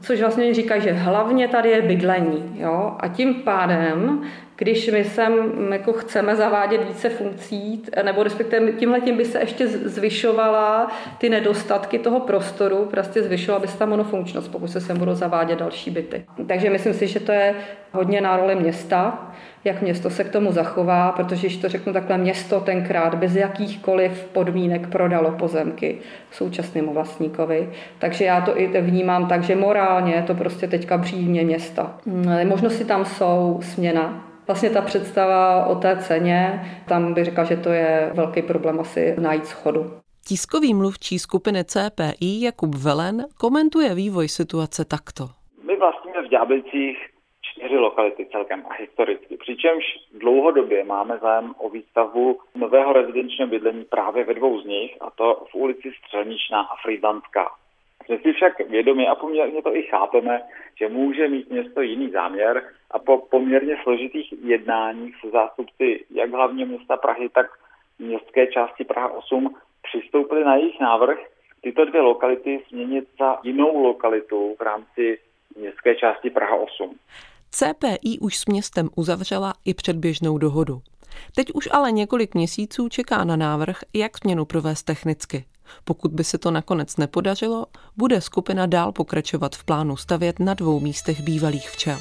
Což 0.02 0.22
vlastně 0.22 0.54
říká, 0.54 0.80
že 0.80 0.92
hlavně 0.92 1.48
tady 1.48 1.70
je 1.70 1.82
bydlení. 1.82 2.56
Jo? 2.60 2.96
A 3.00 3.08
tím 3.08 3.34
pádem 3.34 4.22
když 4.58 4.92
my 4.92 5.04
sem 5.04 5.34
jako 5.72 5.94
chceme 5.94 6.36
zavádět 6.36 6.84
více 6.88 7.10
funkcí, 7.10 7.84
nebo 8.04 8.24
respektive 8.24 8.72
tímhle 8.72 9.02
tím 9.02 9.18
by 9.18 9.26
se 9.26 9.40
ještě 9.40 9.68
zvyšovala 9.68 10.92
ty 11.18 11.30
nedostatky 11.30 12.00
toho 12.00 12.20
prostoru, 12.20 12.86
prostě 12.92 13.24
zvyšovala 13.24 13.60
by 13.60 13.68
se 13.68 13.78
ta 13.78 13.86
monofunkčnost, 13.86 14.52
pokud 14.52 14.68
se 14.68 14.82
sem 14.82 14.98
budou 14.98 15.14
zavádět 15.14 15.60
další 15.60 15.92
byty. 15.92 16.26
Takže 16.48 16.70
myslím 16.70 16.94
si, 16.94 17.08
že 17.08 17.20
to 17.20 17.32
je 17.32 17.56
hodně 17.92 18.22
na 18.22 18.38
roli 18.38 18.56
města, 18.56 19.32
jak 19.64 19.82
město 19.82 20.10
se 20.10 20.24
k 20.24 20.30
tomu 20.30 20.52
zachová, 20.52 21.12
protože 21.12 21.48
když 21.48 21.58
to 21.58 21.70
řeknu 21.70 21.94
takhle, 21.94 22.18
město 22.18 22.60
tenkrát 22.60 23.16
bez 23.16 23.36
jakýchkoliv 23.36 24.30
podmínek 24.34 24.88
prodalo 24.88 25.32
pozemky 25.32 25.98
současnému 26.32 26.94
vlastníkovi. 26.94 27.70
Takže 28.00 28.26
já 28.26 28.42
to 28.42 28.60
i 28.60 28.82
vnímám 28.82 29.28
tak, 29.28 29.44
že 29.44 29.56
morálně 29.56 30.14
je 30.14 30.22
to 30.22 30.36
prostě 30.36 30.68
teďka 30.68 30.98
břímě 30.98 31.44
města. 31.44 31.98
Možnosti 32.46 32.86
tam 32.86 33.06
jsou 33.06 33.60
směna 33.62 34.27
Vlastně 34.48 34.70
ta 34.70 34.82
představa 34.82 35.66
o 35.66 35.76
té 35.76 35.98
ceně, 35.98 36.62
tam 36.88 37.14
bych 37.14 37.26
řekla, 37.26 37.44
že 37.44 37.58
to 37.58 37.70
je 37.70 38.12
velký 38.14 38.42
problém 38.42 38.80
asi 38.80 39.16
najít 39.20 39.46
schodu. 39.46 39.94
Tiskový 40.28 40.74
mluvčí 40.74 41.20
skupiny 41.20 41.64
CPI 41.64 42.44
Jakub 42.46 42.76
Velen 42.76 43.26
komentuje 43.40 43.96
vývoj 43.96 44.28
situace 44.28 44.86
takto. 44.86 45.24
My 45.64 45.76
vlastníme 45.78 46.22
v 46.22 46.30
Ďáblicích 46.30 46.98
čtyři 47.42 47.78
lokality 47.78 48.28
celkem 48.32 48.64
a 48.70 48.74
historicky. 48.74 49.38
Přičemž 49.38 49.84
dlouhodobě 50.20 50.84
máme 50.84 51.18
zájem 51.18 51.54
o 51.58 51.70
výstavbu 51.70 52.40
nového 52.56 52.94
rezidenčního 52.94 53.50
bydlení 53.50 53.84
právě 53.84 54.26
ve 54.26 54.34
dvou 54.34 54.62
z 54.62 54.66
nich, 54.66 54.98
a 55.02 55.10
to 55.10 55.46
v 55.52 55.56
ulici 55.56 55.92
Střelničná 56.00 56.62
a 56.62 56.76
Frýdlanská. 56.84 57.48
Jsme 58.08 58.18
si 58.18 58.34
však 58.34 58.70
vědomi 58.70 59.08
a 59.08 59.16
poměrně 59.16 59.62
to 59.62 59.76
i 59.76 59.84
chápeme, 59.84 60.42
že 60.80 60.90
může 60.90 61.28
mít 61.28 61.50
město 61.50 61.82
jiný 61.82 62.10
záměr 62.10 62.64
a 62.92 63.00
po 63.00 63.18
poměrně 63.18 63.78
složitých 63.84 64.34
jednáních 64.44 65.16
se 65.22 65.30
zástupci 65.30 66.06
jak 66.10 66.32
hlavního 66.32 66.68
města 66.68 66.98
Prahy, 66.98 67.30
tak 67.30 67.46
městské 68.00 68.48
části 68.48 68.84
Praha 68.84 69.12
8 69.12 69.56
přistoupili 69.84 70.44
na 70.44 70.56
jejich 70.56 70.80
návrh 70.80 71.18
tyto 71.62 71.86
dvě 71.86 72.02
lokality 72.02 72.64
změnit 72.70 73.08
za 73.20 73.38
jinou 73.44 73.84
lokalitu 73.84 74.56
v 74.60 74.62
rámci 74.62 75.20
městské 75.58 75.96
části 75.96 76.30
Praha 76.30 76.56
8. 76.56 76.96
CPI 77.52 78.20
už 78.22 78.38
s 78.38 78.46
městem 78.46 78.90
uzavřela 78.96 79.54
i 79.66 79.74
předběžnou 79.74 80.38
dohodu. 80.38 80.80
Teď 81.36 81.48
už 81.54 81.70
ale 81.72 81.92
několik 81.92 82.36
měsíců 82.36 82.90
čeká 82.90 83.24
na 83.24 83.36
návrh, 83.36 83.80
jak 83.96 84.12
změnu 84.18 84.46
provést 84.46 84.84
technicky. 84.84 85.46
Pokud 85.84 86.12
by 86.12 86.24
se 86.24 86.38
to 86.38 86.52
nakonec 86.52 86.98
nepodařilo, 86.98 87.66
bude 87.98 88.22
skupina 88.22 88.66
dál 88.66 88.92
pokračovat 88.92 89.56
v 89.56 89.64
plánu 89.64 89.98
stavět 89.98 90.40
na 90.40 90.54
dvou 90.54 90.80
místech 90.80 91.22
bývalých 91.22 91.70
včel. 91.70 92.00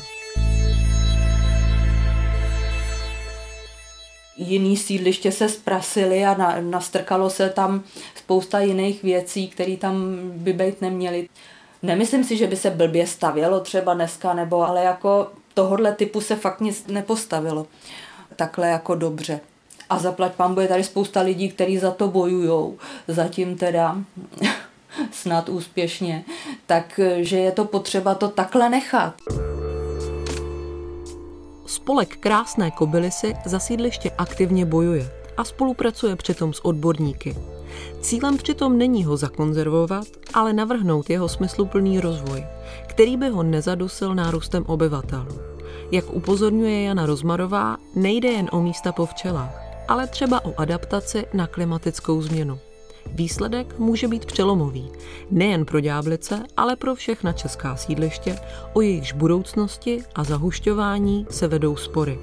jiný 4.36 4.76
sídliště 4.76 5.32
se 5.32 5.48
zprasily 5.48 6.24
a 6.24 6.34
na, 6.34 6.60
nastrkalo 6.60 7.30
se 7.30 7.50
tam 7.50 7.82
spousta 8.14 8.60
jiných 8.60 9.02
věcí, 9.02 9.48
které 9.48 9.76
tam 9.76 10.16
by 10.32 10.52
být 10.52 10.80
neměly. 10.80 11.28
Nemyslím 11.82 12.24
si, 12.24 12.36
že 12.36 12.46
by 12.46 12.56
se 12.56 12.70
blbě 12.70 13.06
stavělo 13.06 13.60
třeba 13.60 13.94
dneska, 13.94 14.34
nebo 14.34 14.68
ale 14.68 14.84
jako 14.84 15.30
tohohle 15.54 15.92
typu 15.92 16.20
se 16.20 16.36
fakt 16.36 16.60
nic 16.60 16.86
nepostavilo 16.86 17.66
takhle 18.36 18.68
jako 18.68 18.94
dobře. 18.94 19.40
A 19.90 19.98
zaplať 19.98 20.32
pán 20.32 20.54
bude 20.54 20.68
tady 20.68 20.84
spousta 20.84 21.20
lidí, 21.20 21.48
kteří 21.48 21.78
za 21.78 21.90
to 21.90 22.08
bojujou. 22.08 22.78
Zatím 23.08 23.56
teda 23.56 23.96
snad 25.12 25.48
úspěšně. 25.48 26.24
Takže 26.66 27.38
je 27.38 27.52
to 27.52 27.64
potřeba 27.64 28.14
to 28.14 28.28
takhle 28.28 28.68
nechat. 28.68 29.14
Spolek 31.66 32.16
Krásné 32.16 32.70
kobylisy 32.70 33.34
za 33.44 33.58
sídliště 33.58 34.10
aktivně 34.18 34.66
bojuje 34.66 35.10
a 35.36 35.44
spolupracuje 35.44 36.16
přitom 36.16 36.52
s 36.52 36.64
odborníky. 36.64 37.36
Cílem 38.00 38.36
přitom 38.36 38.78
není 38.78 39.04
ho 39.04 39.16
zakonzervovat, 39.16 40.06
ale 40.34 40.52
navrhnout 40.52 41.10
jeho 41.10 41.28
smysluplný 41.28 42.00
rozvoj, 42.00 42.44
který 42.86 43.16
by 43.16 43.28
ho 43.28 43.42
nezadusil 43.42 44.14
nárůstem 44.14 44.64
obyvatel. 44.66 45.26
Jak 45.92 46.04
upozorňuje 46.12 46.82
Jana 46.82 47.06
Rozmarová, 47.06 47.76
nejde 47.94 48.28
jen 48.28 48.48
o 48.52 48.60
místa 48.60 48.92
po 48.92 49.06
včelách, 49.06 49.65
ale 49.88 50.06
třeba 50.06 50.44
o 50.44 50.60
adaptaci 50.60 51.26
na 51.32 51.46
klimatickou 51.46 52.22
změnu. 52.22 52.58
Výsledek 53.06 53.78
může 53.78 54.08
být 54.08 54.26
přelomový, 54.26 54.90
nejen 55.30 55.64
pro 55.64 55.80
Ďáblice, 55.80 56.42
ale 56.56 56.76
pro 56.76 56.94
všechna 56.94 57.32
česká 57.32 57.76
sídliště, 57.76 58.38
o 58.72 58.80
jejichž 58.80 59.12
budoucnosti 59.12 60.02
a 60.14 60.24
zahušťování 60.24 61.26
se 61.30 61.48
vedou 61.48 61.76
spory. 61.76 62.18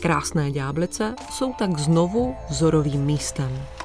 Krásné 0.00 0.50
Ďáblice 0.50 1.14
jsou 1.30 1.52
tak 1.52 1.78
znovu 1.78 2.34
vzorovým 2.50 3.04
místem. 3.04 3.75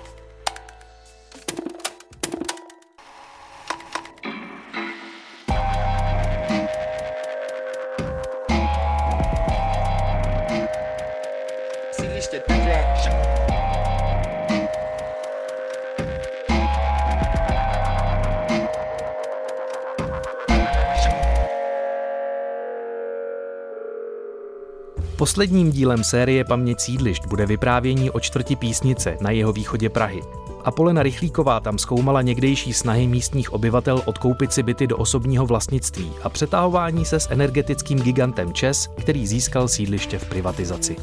Posledním 25.31 25.71
dílem 25.71 26.03
série 26.03 26.43
Paměť 26.43 26.79
sídlišť 26.79 27.27
bude 27.27 27.45
vyprávění 27.45 28.11
o 28.11 28.19
čtvrti 28.19 28.55
písnice 28.55 29.17
na 29.21 29.31
jeho 29.31 29.53
východě 29.53 29.89
Prahy. 29.89 30.21
Apolena 30.63 31.03
Rychlíková 31.03 31.59
tam 31.59 31.77
zkoumala 31.77 32.21
někdejší 32.21 32.73
snahy 32.73 33.07
místních 33.07 33.53
obyvatel 33.53 34.01
odkoupit 34.05 34.53
si 34.53 34.63
byty 34.63 34.87
do 34.87 34.97
osobního 34.97 35.45
vlastnictví 35.45 36.11
a 36.23 36.29
přetahování 36.29 37.05
se 37.05 37.19
s 37.19 37.31
energetickým 37.31 37.99
gigantem 37.99 38.53
ČES, 38.53 38.89
který 38.99 39.27
získal 39.27 39.67
sídliště 39.67 40.19
v 40.19 40.29
privatizaci. 40.29 40.95